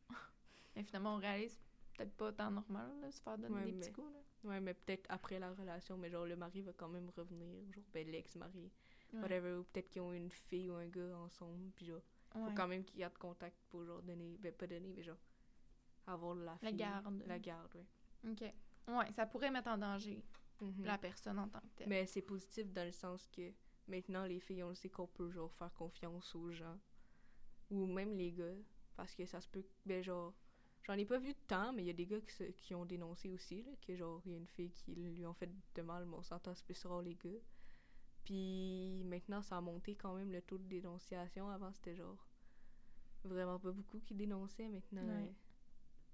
[0.77, 1.59] Mais finalement on réalise
[1.97, 4.21] peut-être pas tant normal là, se faire donner des mais- petits coups là.
[4.45, 7.85] Ouais, mais peut-être après la relation, mais genre le mari va quand même revenir, genre
[7.95, 8.71] ben, l'ex-mari,
[9.15, 9.21] Ouais.
[9.23, 12.55] whatever, ou peut-être qu'ils ont une fille ou un gars ensemble, puis genre, faut Ouais.
[12.55, 15.19] quand même qu'ils gardent contact pour genre donner, ben pas donner, mais genre
[16.07, 16.75] avoir la La fille.
[16.77, 17.23] garde.
[17.27, 18.31] La garde, ouais.
[18.31, 18.43] OK.
[18.89, 20.23] Ouais, ça pourrait mettre en danger
[20.61, 20.85] Mhm.
[20.85, 21.89] la personne en tant que telle.
[21.89, 23.53] Mais c'est positif dans le sens que
[23.89, 26.79] maintenant les filles, on sait qu'on peut genre faire confiance aux gens,
[27.71, 28.55] ou même les gars,
[28.97, 30.35] parce que ça se peut, ben genre,
[30.85, 32.85] j'en ai pas vu tant, mais il y a des gars qui, se- qui ont
[32.85, 35.83] dénoncé aussi, là, que genre, il y a une fille qui lui ont fait de
[35.83, 37.31] mal, mais on s'entend, plus rare les gars.
[38.25, 41.49] Puis maintenant, ça a monté quand même le taux de dénonciation.
[41.51, 42.27] Avant, c'était genre
[43.25, 44.69] vraiment pas beaucoup qui dénonçaient.
[44.69, 45.29] Maintenant, Ouais.
[45.29, 45.33] euh,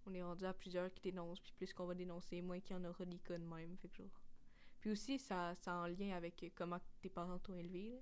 [0.06, 1.40] on est rendu à plusieurs qui dénoncent.
[1.40, 3.76] Puis plus qu'on va dénoncer, moins qu'il y en aura des cas de même.
[3.78, 4.20] Fait que genre.
[4.80, 7.90] Puis aussi, ça, ça a en lien avec euh, comment tes parents t'ont élevé.
[7.90, 7.98] là.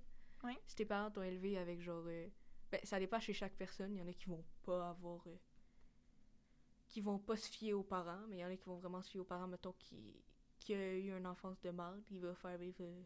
[0.49, 0.57] Ouais.
[0.65, 2.03] Si tes parents t'ont élevé avec genre.
[2.07, 2.27] euh,
[2.71, 3.95] ben, ça dépend chez chaque personne.
[3.95, 5.21] Il y en a qui vont pas avoir.
[5.27, 5.35] euh,
[6.87, 9.01] qui vont pas se fier aux parents, mais il y en a qui vont vraiment
[9.03, 10.15] se fier aux parents, mettons, qui,
[10.59, 13.03] qui a eu une enfance de merde, il va faire vivre euh,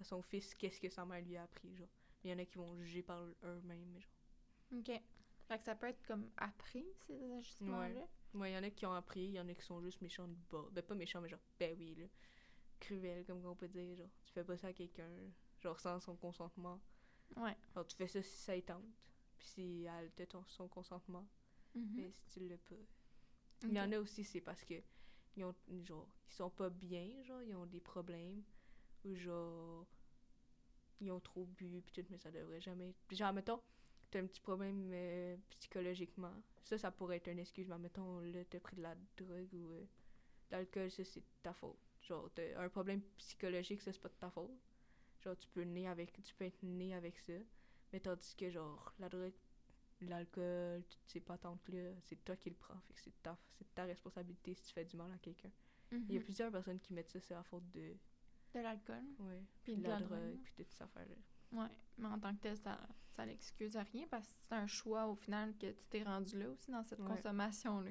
[0.00, 1.88] à son fils qu'est-ce que sa mère lui a appris, genre.
[2.22, 4.78] Mais il y en a qui vont juger par eux-mêmes, genre.
[4.78, 5.02] OK.
[5.48, 8.06] Fait que ça peut être comme appris ces ajustements-là.
[8.34, 10.02] Ouais, il y en a qui ont appris, il y en a qui sont juste
[10.02, 10.68] méchants de bas.
[10.72, 12.06] Ben, pas méchants, mais genre, ben oui, là.
[12.80, 14.10] Cruel, comme on peut dire, genre.
[14.24, 15.10] Tu fais pas ça à quelqu'un,
[15.60, 16.80] genre, sans son consentement.
[17.36, 17.56] Ouais.
[17.74, 18.84] Alors, tu fais ça si ça y tente.
[19.38, 21.26] Puis si elle te ton, son consentement.
[21.74, 21.94] Mhm.
[21.94, 22.76] Mais si tu l'as pas.
[23.62, 24.74] Il y en a aussi, c'est parce que
[25.36, 28.42] ils ont genre ils sont pas bien, genre ils ont des problèmes
[29.04, 29.86] ou genre
[31.00, 33.60] ils ont trop bu puis tout mais ça devrait jamais genre mettons
[34.10, 36.32] t'as un petit problème euh, psychologiquement
[36.64, 39.72] ça ça pourrait être une excuse mais mettons là t'as pris de la drogue ou
[39.72, 39.86] euh, de
[40.56, 44.30] l'alcool ça c'est ta faute genre t'as un problème psychologique ça c'est pas de ta
[44.30, 44.50] faute
[45.20, 47.34] genre tu peux né avec tu peux être né avec ça
[47.92, 49.34] mais tandis que genre la drogue
[50.00, 52.78] l'alcool, toutes ces patentes-là, c'est toi qui le prends.
[52.86, 55.50] Fait que c'est ta, c'est ta responsabilité si tu fais du mal à quelqu'un.
[56.08, 56.24] Il y a Mhm.
[56.24, 57.96] plusieurs personnes qui mettent ça, c'est la faute de,
[58.54, 59.04] De l'alcool.
[59.20, 60.38] ouais, Puis de de la, drogue, drogue.
[60.42, 61.14] puis toutes ces affaires-là.
[61.62, 62.78] Ouais, mais en tant que tel, ça,
[63.14, 66.38] ça l'excuse à rien parce que c'est un choix au final que tu t'es rendu
[66.38, 67.06] là aussi dans cette Ouais.
[67.08, 67.90] consommation-là.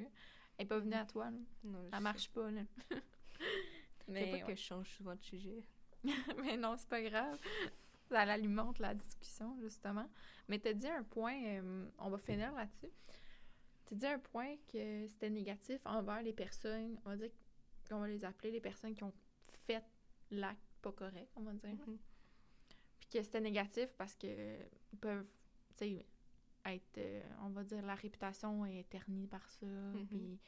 [0.57, 1.37] Elle est pas venue à toi, là.
[1.63, 2.03] Non, Ça sais.
[2.03, 2.61] marche pas, là.
[2.89, 2.97] C'est
[4.07, 5.63] mais, pas que je change souvent de sujet.
[6.43, 7.39] mais non, c'est pas grave.
[8.09, 10.09] Ça alimente la discussion, justement.
[10.47, 12.91] Mais t'as dit un point, euh, on va finir là-dessus.
[13.85, 17.31] T'as dit un point que c'était négatif envers les personnes, on va dire
[17.89, 19.13] qu'on va les appeler les personnes qui ont
[19.65, 19.83] fait
[20.31, 21.69] l'acte pas correct, on va dire.
[21.87, 21.97] Mhm.
[22.99, 24.57] Puis que c'était négatif parce que
[24.91, 25.25] ils peuvent,
[25.75, 26.05] tu sais,
[26.65, 29.65] être, euh, on va dire, la réputation est ternie par ça.
[29.65, 30.07] Mhm.
[30.07, 30.39] Puis,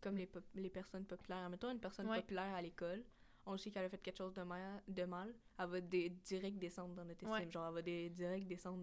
[0.00, 1.48] Comme les, les personnes populaires.
[1.48, 2.20] Mettons une personne Ouais.
[2.20, 3.02] populaire à l'école,
[3.46, 6.58] on sait qu'elle a fait quelque chose de mal, de mal elle va dé- direct
[6.58, 7.30] descendre dans notre estime.
[7.46, 7.50] Ouais.
[7.50, 8.82] Genre, elle va dé- direct descendre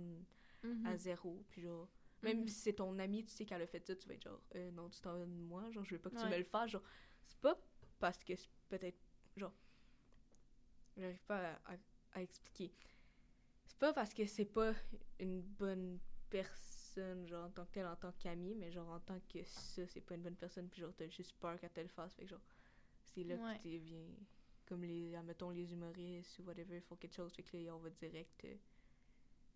[0.64, 0.86] Mhm.
[0.88, 1.44] à zéro.
[1.50, 1.88] Puis genre,
[2.24, 4.42] même si c'est ton ami, tu sais qu'elle a fait ça, tu vas être genre,
[4.56, 6.44] euh, non, tu t'en veux de moi, genre, je veux pas que tu me le
[6.44, 6.72] fasses.
[6.72, 6.84] Genre,
[7.28, 7.58] c'est pas
[8.00, 8.98] parce que c'est peut-être,
[9.38, 9.54] genre,
[10.98, 11.78] j'arrive pas à, à-
[12.14, 12.72] à expliquer.
[13.66, 14.74] C'est pas parce que c'est pas
[15.20, 19.20] une bonne personne, genre, en tant que telle, en tant qu'ami, mais genre, en tant
[19.22, 21.88] que ça, c'est pas une bonne personne, puis genre, t'as juste peur qu'elle te le
[21.88, 22.14] fasse.
[22.16, 22.42] Fait que genre,
[23.06, 23.58] c'est là Ouais.
[23.58, 24.08] que tu deviens,
[24.66, 27.80] comme les, admettons, les humoristes ou whatever, ils font quelque chose, fait que là, on
[27.80, 28.46] va direct.
[28.46, 28.56] euh,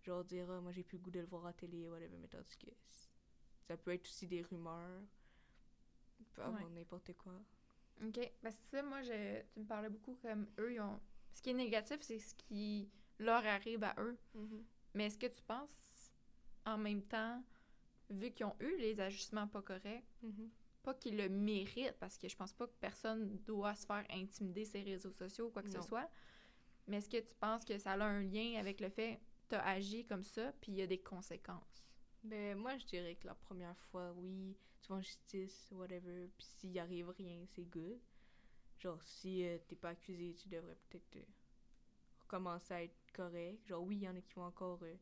[0.04, 2.30] genre dire ah, moi j'ai plus le goût de le voir à télé whatever mais
[2.30, 2.68] tandis que
[3.68, 5.02] ça peut être aussi des rumeurs
[6.20, 6.70] il peut avoir Ouais.
[6.70, 7.34] n'importe quoi
[8.02, 8.32] OK.
[8.42, 11.00] Parce que ça, moi, je, tu me parlais beaucoup comme eux, ils ont...
[11.38, 14.18] Ce qui est négatif, c'est ce qui leur arrive à eux.
[14.96, 16.12] Mais est-ce que tu penses,
[16.66, 17.44] en même temps,
[18.10, 20.04] vu qu'ils ont eu les ajustements pas corrects,
[20.82, 24.66] pas qu'ils le méritent, parce que je pense pas que personne doit se faire intimider
[24.66, 25.80] ses réseaux sociaux ou quoi que Non.
[25.84, 26.10] ce soit,
[26.88, 29.56] mais est-ce que tu penses que ça a un lien avec le fait que tu
[29.56, 31.84] as agi comme ça, puis il y a des conséquences?
[32.24, 36.48] Ben, moi, je dirais que la première fois, oui, tu vas en justice, whatever, puis
[36.48, 38.00] s'il arrive rien, c'est good.
[38.80, 41.26] Genre, si euh, t'es pas accusé, tu devrais peut-être euh,
[42.20, 43.66] recommencer à être correct.
[43.68, 44.96] Genre, oui, il y en a qui vont encore euh,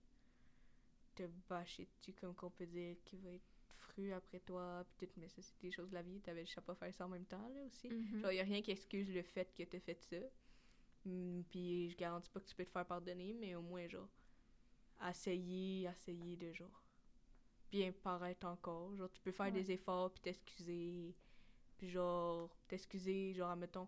[1.15, 5.13] te bâcher dessus, comme qu'on peut dire, qui va être fru après toi, puis tout,
[5.19, 7.09] mais ça, c'est des choses de la vie, t'avais juste à pas faire ça en
[7.09, 7.89] même temps, là, aussi.
[7.89, 8.19] Mhm.
[8.21, 10.17] Genre, y a rien qui excuse le fait que t'as fait ça.
[11.05, 14.09] Hum, puis je garantis pas que tu peux te faire pardonner, mais au moins, genre,
[15.07, 16.83] essayer, essayer de, genre,
[17.71, 18.95] bien paraître encore.
[18.95, 19.51] Genre, tu peux faire Ouais.
[19.51, 21.15] des efforts, puis t'excuser.
[21.77, 23.87] Puis genre, t'excuser, genre, admettons,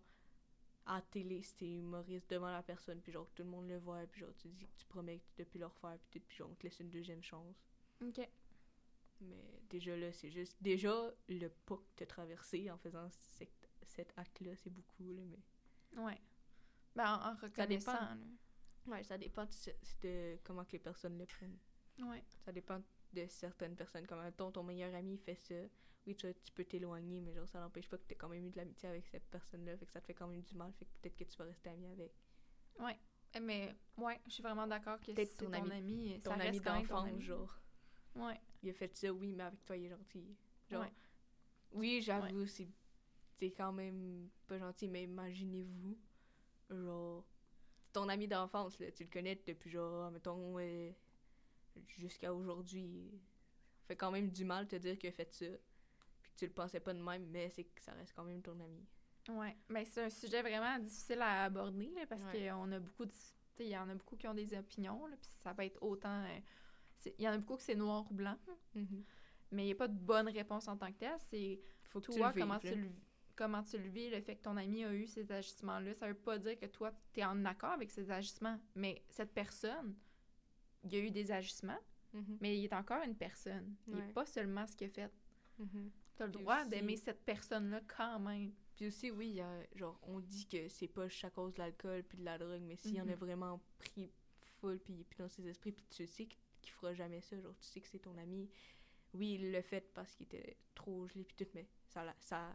[0.85, 3.77] à la télé, si t'es humoriste devant la personne, puis genre, tout le monde le
[3.77, 6.19] voit, puis genre, tu dis que tu promets que tu peux plus le refaire, puis
[6.19, 7.55] tout, puis genre, on te laisse une deuxième chance.
[8.01, 8.27] OK.
[9.21, 10.57] Mais déjà là, c'est juste.
[10.61, 13.51] Déjà, le pas que t'as traversé en faisant cet,
[13.83, 16.01] cet acte-là, c'est beaucoup, là, mais.
[16.01, 16.21] Ouais.
[16.95, 18.15] Ben, en, en reconnaissant, dépend.
[18.15, 18.17] là.
[18.87, 19.45] Ouais, ça dépend
[20.03, 21.57] de, comment que les personnes le prennent.
[21.99, 22.23] Ouais.
[22.45, 22.81] Ça dépend
[23.13, 24.05] de certaines personnes.
[24.07, 25.55] Comme, mettons, ton meilleur ami fait ça.
[26.07, 28.49] Oui, tu, tu peux t'éloigner, mais genre, ça n'empêche pas que tu quand même eu
[28.49, 29.77] de l'amitié avec cette personne-là.
[29.77, 30.71] Fait que ça te fait quand même du mal.
[30.73, 32.13] Fait que peut-être que tu vas rester ami avec.
[33.35, 36.43] Eh, Mais, ouais, je suis vraiment d'accord que si ton, ton ami- ami, Ton ça
[36.43, 37.59] ami ton d'enfance, genre.
[38.15, 38.39] Ouais.
[38.63, 40.35] Il a fait ça, oui, mais avec toi, il est gentil.
[40.71, 40.93] Genre, Ouais.
[41.73, 42.67] oui, j'avoue, c'est
[43.35, 45.97] c'est quand même pas gentil, mais imaginez-vous,
[46.71, 47.27] genre,
[47.93, 50.91] ton ami d'enfance, là, tu le connais depuis, genre, mettons, euh,
[51.87, 53.11] jusqu'à aujourd'hui.
[53.81, 55.45] Ça fait quand même du mal de te dire qu'il a fait ça,
[56.37, 58.85] tu le pensais pas de même, mais c'est que ça reste quand même ton ami.
[59.29, 62.47] Ouais, mais c'est un sujet vraiment difficile à aborder là, parce Ouais.
[62.49, 63.11] qu'on a beaucoup de.
[63.59, 66.23] Il y en a beaucoup qui ont des opinions, puis ça va être autant.
[66.23, 66.39] euh,
[67.17, 68.37] Il y en a beaucoup que c'est noir ou blanc,
[69.51, 71.17] mais il n'y a pas de bonne réponse en tant que telle.
[71.19, 72.89] C'est Faut que toi, tu comment, vives, tu le,
[73.35, 75.93] comment tu le vis, le fait que ton ami a eu ces agissements-là.
[75.95, 79.33] Ça veut pas dire que toi, tu es en accord avec ces agissements, mais cette
[79.33, 79.95] personne,
[80.83, 81.79] il y a eu des agissements,
[82.13, 82.37] Mhm.
[82.41, 83.75] mais il est encore une personne.
[83.87, 84.13] Il n'est Ouais.
[84.13, 85.11] pas seulement ce qu'il a fait.
[85.59, 85.91] Mhm.
[85.91, 88.53] Tu as le droit aussi- d'aimer cette personne-là quand même.
[88.75, 89.39] Puis aussi, oui,
[89.75, 92.61] genre, on dit que c'est pas juste à cause de l'alcool puis de la drogue,
[92.61, 93.19] mais s'il y en a Mhm.
[93.19, 94.11] vraiment pris
[94.59, 97.55] full puis, puis dans ses esprits, puis tu sais qu- qu'il fera jamais ça, genre,
[97.59, 98.49] tu sais que c'est ton ami.
[99.13, 102.53] Oui, il l'a fait parce qu'il était trop gelé puis tout, mais ça, ça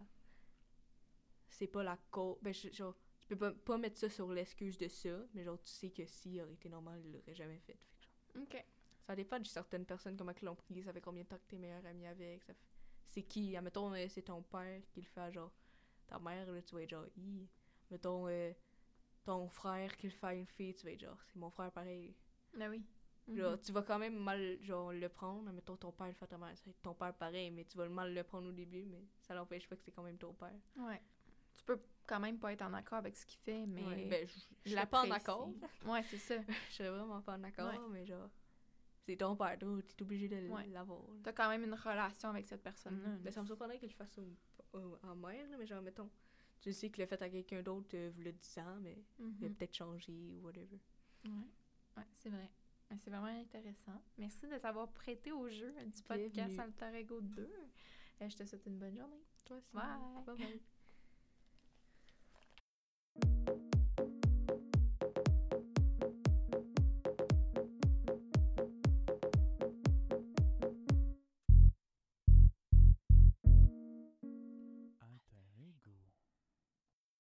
[1.48, 2.38] c'est pas la cause.
[2.42, 5.70] Ben, genre, tu peux pas, pas mettre ça sur l'excuse de ça, mais genre, tu
[5.70, 7.74] sais que s'il aurait été normal, il l'aurait jamais fait.
[7.74, 8.64] Fait que, genre, OK.
[9.06, 11.46] ça dépend de certaines personnes, comment ils l'ont pris, ça fait combien de temps que
[11.48, 12.60] t'es meilleur ami avec, ça fait-
[13.12, 15.52] c'est qui, admettons, euh, c'est ton père qui le fait à genre,
[16.06, 17.46] ta mère, là, tu vas être genre, hi.
[17.90, 18.52] Mettons, euh,
[19.24, 21.70] ton frère qui le fait à une fille, tu vas être genre, c'est mon frère
[21.70, 22.14] pareil.
[22.56, 22.82] Ben oui.
[23.36, 23.60] Genre, Mhm.
[23.60, 26.38] tu vas quand même mal, genre, le prendre, mettons, ton père le fait à ta
[26.38, 29.34] mère, être ton père pareil, mais tu vas mal le prendre au début, mais ça
[29.34, 30.50] n'empêche pas que c'est quand même ton père.
[30.76, 31.00] Ouais.
[31.54, 33.84] Tu peux quand même pas être en accord avec ce qu'il fait, mais.
[33.84, 35.50] Ouais, ben, je je serais pas en accord,
[35.84, 36.34] Ouais, c'est ça.
[36.70, 37.88] je serais vraiment pas en accord, Ouais.
[37.90, 38.28] mais genre,
[39.04, 40.66] c'est ton père, tu es obligé de Ouais.
[40.68, 41.00] l'avoir.
[41.02, 41.20] là.
[41.24, 43.08] T'as quand même une relation avec cette personne-là.
[43.08, 43.18] Mhm.
[43.22, 46.08] Ben, ça me surprendrait qu'il le fasse au, au- en là, mais genre, mettons,
[46.60, 49.48] tu sais qu'il l'a fait à quelqu'un d'autre euh, v'là 10 ans, mais il a
[49.50, 50.78] peut-être changé ou whatever.
[51.24, 51.30] Ouais,
[51.96, 52.50] ouais c'est vrai.
[52.98, 54.02] C'est vraiment intéressant.
[54.18, 56.58] Merci de t'avoir prêté au jeu du podcast.
[56.58, 57.42] Alter Ego 2.
[58.20, 59.22] Euh, je te souhaite une bonne journée.
[59.46, 59.72] Toi aussi.
[59.74, 59.84] Bye.
[60.26, 60.60] Bye bye.